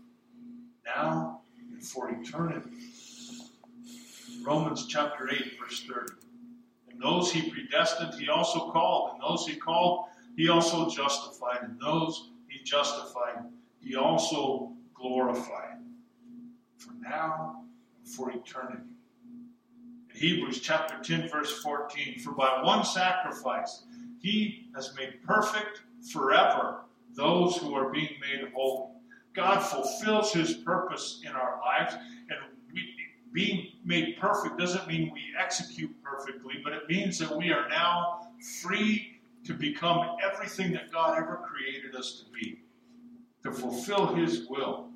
now 0.85 1.41
and 1.73 1.85
for 1.85 2.11
eternity. 2.11 2.71
Romans 4.45 4.87
chapter 4.87 5.31
8, 5.31 5.59
verse 5.61 5.85
30. 5.85 6.13
And 6.91 7.01
those 7.01 7.33
he 7.33 7.51
predestined, 7.51 8.15
he 8.15 8.29
also 8.29 8.71
called. 8.71 9.13
And 9.15 9.23
those 9.23 9.47
he 9.47 9.57
called, 9.57 10.07
he 10.37 10.49
also 10.49 10.89
justified. 10.91 11.59
And 11.63 11.81
those 11.81 12.31
he 12.49 12.63
justified, 12.65 13.45
he 13.81 13.97
also 13.97 14.73
glorified. 14.95 15.79
For 16.79 16.93
now 17.01 17.65
and 17.99 18.09
for 18.09 18.31
eternity. 18.31 18.83
In 20.11 20.21
Hebrews 20.21 20.61
chapter 20.61 20.99
10, 21.03 21.29
verse 21.29 21.63
14. 21.63 22.19
For 22.19 22.33
by 22.33 22.63
one 22.63 22.85
sacrifice, 22.85 23.85
he 24.21 24.69
has 24.75 24.95
made 24.97 25.23
perfect 25.25 25.83
forever 26.13 26.81
those 27.15 27.57
who 27.57 27.75
are 27.75 27.91
being 27.91 28.17
made 28.21 28.53
holy. 28.55 28.91
God 29.35 29.61
fulfills 29.61 30.33
his 30.33 30.55
purpose 30.55 31.23
in 31.25 31.33
our 31.33 31.59
lives, 31.61 31.95
and 31.95 32.39
we, 32.73 32.95
being 33.33 33.69
made 33.85 34.17
perfect 34.19 34.59
doesn't 34.59 34.87
mean 34.87 35.11
we 35.13 35.23
execute 35.39 35.91
perfectly, 36.03 36.55
but 36.63 36.73
it 36.73 36.83
means 36.89 37.19
that 37.19 37.35
we 37.35 37.51
are 37.51 37.69
now 37.69 38.29
free 38.61 39.21
to 39.45 39.55
become 39.55 40.17
everything 40.23 40.73
that 40.73 40.93
God 40.93 41.17
ever 41.19 41.41
created 41.45 41.95
us 41.97 42.23
to 42.23 42.31
be, 42.31 42.61
to 43.43 43.53
fulfill 43.53 44.15
his 44.15 44.47
will. 44.49 44.91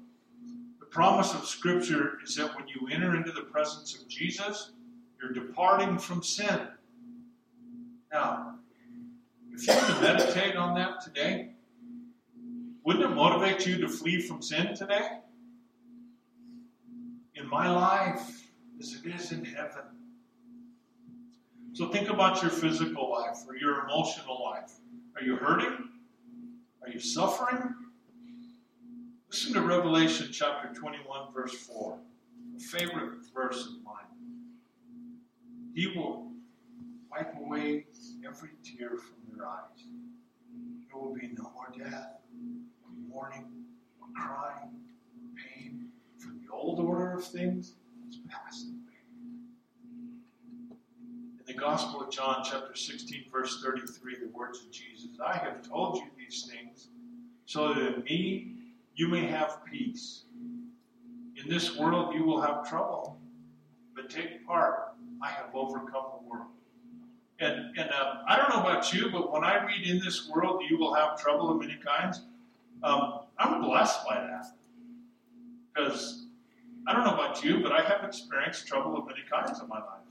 The 0.78 0.86
promise 0.86 1.34
of 1.34 1.46
Scripture 1.46 2.18
is 2.24 2.36
that 2.36 2.54
when 2.56 2.68
you 2.68 2.88
enter 2.92 3.16
into 3.16 3.32
the 3.32 3.42
presence 3.42 3.94
of 3.94 4.06
Jesus, 4.06 4.72
you're 5.20 5.32
departing 5.32 5.98
from 5.98 6.22
sin. 6.22 6.68
Now, 8.12 8.56
if 9.52 9.66
you 9.66 10.00
meditate 10.00 10.56
on 10.56 10.74
that 10.74 11.02
today, 11.02 11.55
wouldn't 12.86 13.04
it 13.04 13.14
motivate 13.14 13.66
you 13.66 13.78
to 13.78 13.88
flee 13.88 14.20
from 14.20 14.40
sin 14.40 14.72
today? 14.76 15.18
In 17.34 17.48
my 17.50 17.68
life, 17.68 18.46
as 18.78 18.94
it 18.94 19.12
is 19.12 19.32
in 19.32 19.44
heaven. 19.44 19.82
So 21.72 21.88
think 21.88 22.08
about 22.08 22.40
your 22.42 22.52
physical 22.52 23.10
life 23.10 23.38
or 23.48 23.56
your 23.56 23.84
emotional 23.84 24.40
life. 24.44 24.72
Are 25.16 25.22
you 25.22 25.34
hurting? 25.34 25.88
Are 26.80 26.88
you 26.88 27.00
suffering? 27.00 27.74
Listen 29.32 29.54
to 29.54 29.62
Revelation 29.62 30.28
chapter 30.32 30.72
21, 30.72 31.32
verse 31.34 31.54
4, 31.54 31.98
a 32.56 32.60
favorite 32.60 33.18
verse 33.34 33.66
of 33.66 33.82
mine. 33.82 35.18
He 35.74 35.88
will 35.88 36.30
wipe 37.10 37.34
away 37.36 37.86
every 38.24 38.50
tear 38.62 38.90
from 38.90 39.36
their 39.36 39.44
eyes. 39.44 39.84
There 40.86 41.02
will 41.02 41.14
be 41.14 41.32
no 41.36 41.50
more 41.52 41.72
death 41.76 42.16
mourning 43.16 43.46
or 43.98 44.08
crying 44.14 44.68
or 45.16 45.30
pain, 45.42 45.88
for 46.18 46.28
the 46.28 46.52
old 46.52 46.78
order 46.78 47.12
of 47.14 47.24
things 47.24 47.72
has 48.04 48.18
passed 48.28 48.66
away. 48.66 48.76
In 51.38 51.46
the 51.46 51.58
Gospel 51.58 52.02
of 52.02 52.10
John, 52.10 52.42
chapter 52.44 52.74
16, 52.74 53.24
verse 53.32 53.62
33, 53.64 54.16
the 54.20 54.28
words 54.36 54.60
of 54.60 54.70
Jesus 54.70 55.08
I 55.24 55.38
have 55.38 55.62
told 55.62 55.96
you 55.96 56.02
these 56.18 56.50
things 56.52 56.88
so 57.46 57.72
that 57.72 57.94
in 57.94 58.04
me 58.04 58.52
you 58.94 59.08
may 59.08 59.24
have 59.24 59.64
peace. 59.64 60.24
In 61.42 61.48
this 61.48 61.78
world 61.78 62.14
you 62.14 62.22
will 62.22 62.42
have 62.42 62.68
trouble, 62.68 63.18
but 63.94 64.10
take 64.10 64.46
part. 64.46 64.92
I 65.22 65.30
have 65.30 65.54
overcome 65.54 66.04
the 66.20 66.28
world. 66.28 66.50
And, 67.38 67.78
and 67.78 67.90
uh, 67.90 68.16
I 68.28 68.36
don't 68.36 68.50
know 68.50 68.60
about 68.60 68.92
you, 68.92 69.10
but 69.10 69.32
when 69.32 69.42
I 69.42 69.64
read 69.64 69.86
in 69.86 70.00
this 70.00 70.28
world 70.28 70.62
you 70.68 70.76
will 70.76 70.92
have 70.92 71.18
trouble 71.18 71.50
of 71.50 71.58
many 71.58 71.78
kinds, 71.82 72.20
um, 72.82 73.20
I'm 73.38 73.62
blessed 73.62 74.04
by 74.06 74.16
that 74.16 74.46
because 75.74 76.26
I 76.86 76.92
don't 76.92 77.04
know 77.04 77.14
about 77.14 77.44
you, 77.44 77.62
but 77.62 77.72
I 77.72 77.82
have 77.82 78.04
experienced 78.04 78.66
trouble 78.66 78.96
of 78.96 79.06
many 79.06 79.20
kinds 79.30 79.60
in 79.60 79.68
my 79.68 79.78
life. 79.78 80.06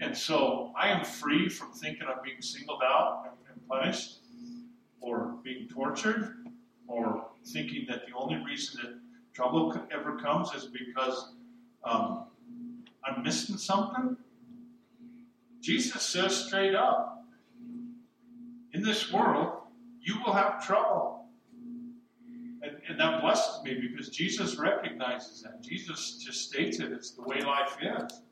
And 0.00 0.16
so 0.16 0.72
I 0.76 0.88
am 0.88 1.04
free 1.04 1.48
from 1.48 1.72
thinking 1.72 2.02
I'm 2.06 2.22
being 2.22 2.40
singled 2.40 2.82
out 2.84 3.36
and 3.50 3.68
punished 3.68 4.18
or 5.00 5.38
being 5.42 5.68
tortured 5.68 6.44
or 6.86 7.26
thinking 7.46 7.86
that 7.88 8.02
the 8.06 8.14
only 8.16 8.36
reason 8.44 8.80
that 8.82 8.98
trouble 9.32 9.74
ever 9.90 10.16
comes 10.18 10.52
is 10.54 10.66
because 10.66 11.32
um, 11.84 12.26
I'm 13.04 13.22
missing 13.22 13.56
something. 13.56 14.16
Jesus 15.60 16.02
says 16.02 16.46
straight 16.46 16.74
up 16.74 17.24
in 18.72 18.82
this 18.82 19.12
world, 19.12 19.62
you 20.00 20.20
will 20.24 20.32
have 20.32 20.64
trouble. 20.64 21.27
And, 22.88 22.98
that 22.98 23.20
blesses 23.20 23.62
me 23.62 23.74
because 23.74 24.08
Jesus 24.08 24.56
recognizes 24.56 25.42
that. 25.42 25.62
Jesus 25.62 26.22
just 26.24 26.48
states 26.48 26.80
it. 26.80 26.90
It's 26.92 27.10
the 27.10 27.22
way 27.22 27.40
life 27.40 27.76
is. 27.80 28.22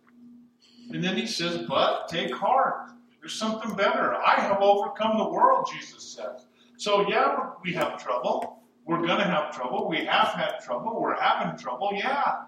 And 0.91 1.03
then 1.03 1.17
he 1.17 1.27
says, 1.27 1.67
But 1.69 2.09
take 2.09 2.35
heart. 2.35 2.91
There's 3.21 3.35
something 3.35 3.75
better. 3.75 4.15
I 4.15 4.41
have 4.41 4.63
overcome 4.63 5.19
the 5.19 5.29
world, 5.29 5.69
Jesus 5.73 6.03
says. 6.03 6.47
So, 6.77 7.09
yeah, 7.09 7.51
we 7.65 7.73
have 7.73 8.03
trouble. 8.03 8.63
We're 8.85 9.05
going 9.05 9.19
to 9.19 9.25
have 9.25 9.55
trouble. 9.55 9.89
We 9.89 10.05
have 10.05 10.29
had 10.29 10.61
trouble. 10.61 11.01
We're 11.01 11.21
having 11.21 11.59
trouble. 11.59 11.91
Yeah. 11.93 12.45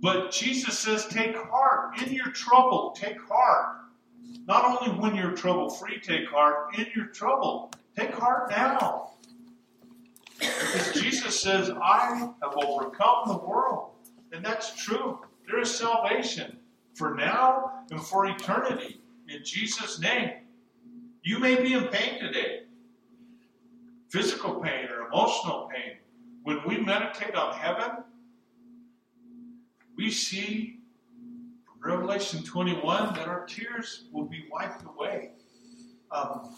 But 0.00 0.30
Jesus 0.30 0.78
says, 0.78 1.06
take 1.06 1.36
heart 1.36 2.00
in 2.00 2.12
your 2.12 2.30
trouble. 2.30 2.92
Take 2.96 3.20
heart. 3.20 3.76
Not 4.46 4.64
only 4.64 4.98
when 5.00 5.14
you're 5.14 5.32
trouble 5.32 5.70
free, 5.70 6.00
take 6.00 6.28
heart 6.28 6.76
in 6.76 6.86
your 6.94 7.06
trouble. 7.06 7.72
Take 7.96 8.14
heart 8.14 8.50
now. 8.50 9.11
Because 10.38 10.92
Jesus 10.92 11.40
says, 11.40 11.70
I 11.70 12.34
have 12.42 12.54
overcome 12.56 13.28
the 13.28 13.38
world. 13.38 13.90
And 14.32 14.44
that's 14.44 14.74
true. 14.82 15.20
There 15.46 15.60
is 15.60 15.74
salvation 15.74 16.58
for 16.94 17.14
now 17.14 17.84
and 17.90 18.02
for 18.02 18.26
eternity 18.26 19.00
in 19.28 19.44
Jesus' 19.44 20.00
name. 20.00 20.30
You 21.22 21.38
may 21.38 21.60
be 21.60 21.74
in 21.74 21.88
pain 21.88 22.20
today 22.20 22.62
physical 24.12 24.60
pain 24.60 24.88
or 24.90 25.06
emotional 25.06 25.70
pain. 25.72 25.96
When 26.42 26.60
we 26.66 26.76
meditate 26.76 27.34
on 27.34 27.54
heaven, 27.54 28.04
we 29.96 30.10
see 30.10 30.80
Revelation 31.82 32.44
21 32.44 33.14
that 33.14 33.26
our 33.26 33.46
tears 33.46 34.04
will 34.12 34.26
be 34.26 34.44
wiped 34.52 34.84
away. 34.86 35.30
Um, 36.12 36.54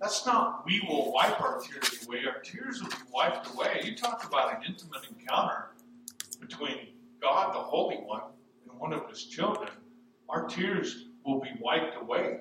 that's 0.00 0.24
not 0.26 0.64
we 0.64 0.80
will 0.88 1.12
wipe 1.12 1.40
our 1.40 1.60
tears 1.60 2.06
away. 2.06 2.20
Our 2.26 2.40
tears 2.40 2.82
will 2.82 2.90
be 2.90 2.96
wiped 3.12 3.52
away. 3.52 3.80
You 3.84 3.96
talk 3.96 4.24
about 4.26 4.56
an 4.56 4.62
intimate 4.66 5.02
encounter 5.10 5.70
between 6.40 6.88
God, 7.20 7.54
the 7.54 7.58
Holy 7.58 7.96
One, 7.96 8.22
and 8.68 8.78
one 8.78 8.92
of 8.92 9.08
His 9.08 9.24
children. 9.24 9.70
Our 10.28 10.46
tears 10.46 11.06
will 11.24 11.40
be 11.40 11.50
wiped 11.60 12.00
away 12.00 12.40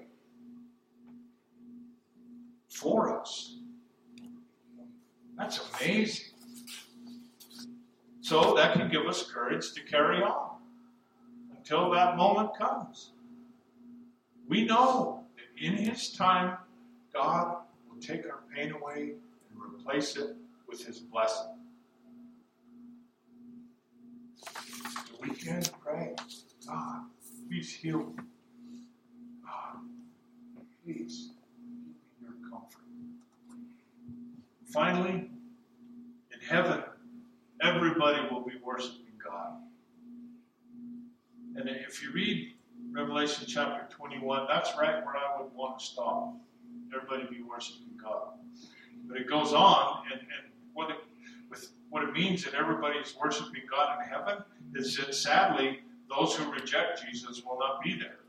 for 2.70 3.20
us. 3.20 3.58
That's 5.38 5.60
amazing. 5.80 6.26
So 8.22 8.54
that 8.56 8.74
can 8.74 8.90
give 8.90 9.08
us 9.08 9.30
courage 9.32 9.74
to 9.74 9.82
carry 9.82 10.22
on 10.22 10.58
until 11.58 11.92
that 11.92 12.18
moment 12.18 12.52
comes. 12.58 13.12
We 14.48 14.66
know 14.66 15.21
in 15.62 15.78
His 15.78 16.10
time, 16.10 16.58
God 17.14 17.58
will 17.88 18.02
take 18.02 18.26
our 18.26 18.40
pain 18.54 18.72
away 18.72 19.14
and 19.52 19.74
replace 19.74 20.18
it 20.18 20.36
with 20.68 20.84
His 20.86 21.00
blessing. 21.00 21.54
So 24.44 25.16
we 25.22 25.30
can 25.30 25.64
pray, 25.84 26.16
God, 26.68 27.02
please 27.48 27.72
heal 27.74 28.00
me. 28.00 28.24
God, 29.46 29.82
please 30.84 31.30
give 31.30 31.70
me 31.70 31.94
your 32.22 32.50
comfort. 32.50 32.82
Finally, 34.66 35.30
in 36.34 36.40
heaven, 36.50 36.82
everybody 37.62 38.28
will 38.32 38.42
be 38.42 38.54
worshiping 38.64 39.14
God. 39.24 39.58
And 41.56 41.70
if 41.70 42.02
you 42.02 42.12
read 42.14 42.51
Revelation 42.94 43.46
chapter 43.48 43.88
21, 43.96 44.48
that's 44.50 44.72
right 44.78 45.06
where 45.06 45.16
I 45.16 45.42
would 45.42 45.54
want 45.54 45.80
to 45.80 45.86
stop. 45.86 46.36
Everybody 46.94 47.24
be 47.34 47.42
worshiping 47.42 47.98
God. 48.02 48.34
But 49.08 49.18
it 49.18 49.30
goes 49.30 49.54
on, 49.54 50.04
and, 50.12 50.20
and 50.20 50.52
what 50.74 50.90
it 50.90 50.98
with 51.50 51.72
what 51.90 52.04
it 52.04 52.14
means 52.14 52.44
that 52.44 52.54
everybody's 52.54 53.16
worshiping 53.22 53.64
God 53.70 53.98
in 54.02 54.10
heaven 54.10 54.44
is 54.76 54.98
that 54.98 55.16
sadly 55.16 55.80
those 56.10 56.36
who 56.36 56.52
reject 56.52 57.04
Jesus 57.10 57.44
will 57.46 57.58
not 57.60 57.82
be 57.82 57.98
there. 57.98 58.20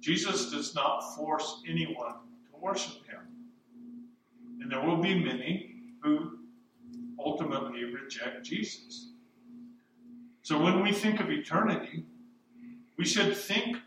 Jesus 0.00 0.50
does 0.50 0.74
not 0.74 1.14
force 1.14 1.62
anyone 1.68 2.14
to 2.50 2.60
worship 2.60 3.06
him. 3.06 3.20
And 4.60 4.70
there 4.70 4.80
will 4.80 4.96
be 4.96 5.14
many 5.14 5.76
who 6.02 6.38
ultimately 7.18 7.84
reject 7.84 8.42
Jesus. 8.44 9.10
So 10.42 10.60
when 10.60 10.82
we 10.82 10.92
think 10.92 11.20
of 11.20 11.30
eternity, 11.30 12.04
we 12.96 13.04
should 13.04 13.36
think 13.36 13.78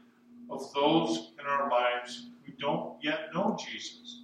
of 0.50 0.74
those 0.74 1.32
in 1.40 1.46
our 1.46 1.70
lives 1.70 2.30
who 2.46 2.52
don't 2.60 2.96
yet 3.04 3.34
know 3.34 3.58
Jesus 3.60 4.24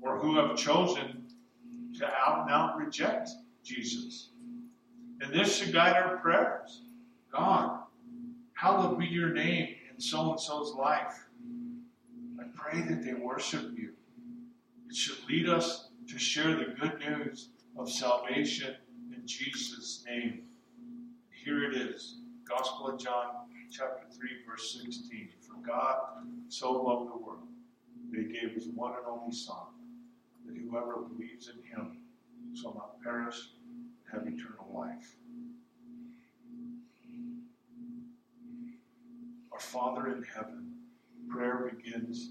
or 0.00 0.18
who 0.18 0.36
have 0.36 0.56
chosen 0.56 1.26
to 1.98 2.06
out 2.06 2.42
and 2.42 2.50
out 2.50 2.76
reject 2.76 3.30
Jesus. 3.62 4.30
And 5.20 5.32
this 5.32 5.56
should 5.56 5.72
guide 5.72 5.96
our 5.96 6.18
prayers. 6.18 6.82
God, 7.32 7.80
hallowed 8.54 8.98
be 8.98 9.06
your 9.06 9.30
name 9.30 9.74
in 9.92 10.00
so 10.00 10.32
and 10.32 10.40
so's 10.40 10.74
life. 10.74 11.26
I 12.38 12.44
pray 12.54 12.82
that 12.82 13.04
they 13.04 13.14
worship 13.14 13.70
you. 13.76 13.92
It 14.88 14.96
should 14.96 15.26
lead 15.28 15.48
us 15.48 15.88
to 16.08 16.18
share 16.18 16.56
the 16.56 16.74
good 16.80 16.98
news 16.98 17.48
of 17.78 17.90
salvation 17.90 18.74
in 19.12 19.26
Jesus' 19.26 20.04
name. 20.06 20.42
Here 21.44 21.64
it 21.70 21.76
is 21.76 22.23
Gospel 22.48 22.88
of 22.88 22.98
John, 22.98 23.26
chapter 23.70 24.04
3, 24.10 24.28
verse 24.46 24.78
16. 24.84 25.30
For 25.40 25.66
God 25.66 25.98
so 26.48 26.72
loved 26.72 27.10
the 27.10 27.16
world 27.16 27.48
that 28.10 28.20
he 28.20 28.26
gave 28.26 28.52
his 28.52 28.68
one 28.68 28.92
and 28.92 29.06
only 29.08 29.34
Son, 29.34 29.56
that 30.46 30.56
whoever 30.56 30.96
believes 30.96 31.48
in 31.48 31.62
him 31.62 31.98
shall 32.54 32.74
not 32.74 33.02
perish, 33.02 33.50
but 34.04 34.18
have 34.18 34.28
eternal 34.28 34.70
life. 34.74 35.16
Our 39.50 39.60
Father 39.60 40.08
in 40.08 40.22
heaven, 40.24 40.72
prayer 41.30 41.72
begins 41.74 42.30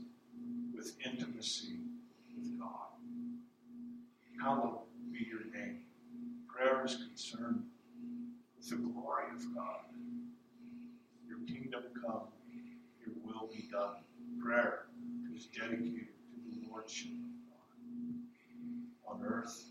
with 0.75 0.93
intimacy 1.05 1.79
with 2.37 2.59
God. 2.59 2.69
Hallowed 4.41 4.79
be 5.11 5.25
your 5.27 5.45
name. 5.53 5.79
Prayer 6.47 6.85
is 6.85 6.97
concerned 6.97 7.63
with 8.57 8.69
the 8.69 8.75
glory 8.75 9.23
of 9.33 9.55
God. 9.55 9.79
Kingdom 11.47 11.83
come, 12.01 12.27
your 13.05 13.15
will 13.23 13.49
be 13.53 13.67
done. 13.71 13.97
Prayer 14.43 14.85
is 15.35 15.45
dedicated 15.47 16.07
to 16.33 16.59
the 16.61 16.67
Lordship 16.69 17.11
of 19.07 19.09
God 19.09 19.21
on 19.21 19.25
earth 19.25 19.65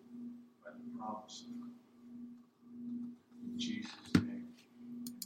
by 0.64 0.70
the 0.72 0.98
promise 0.98 1.44
of 1.48 1.60
God. 1.60 1.75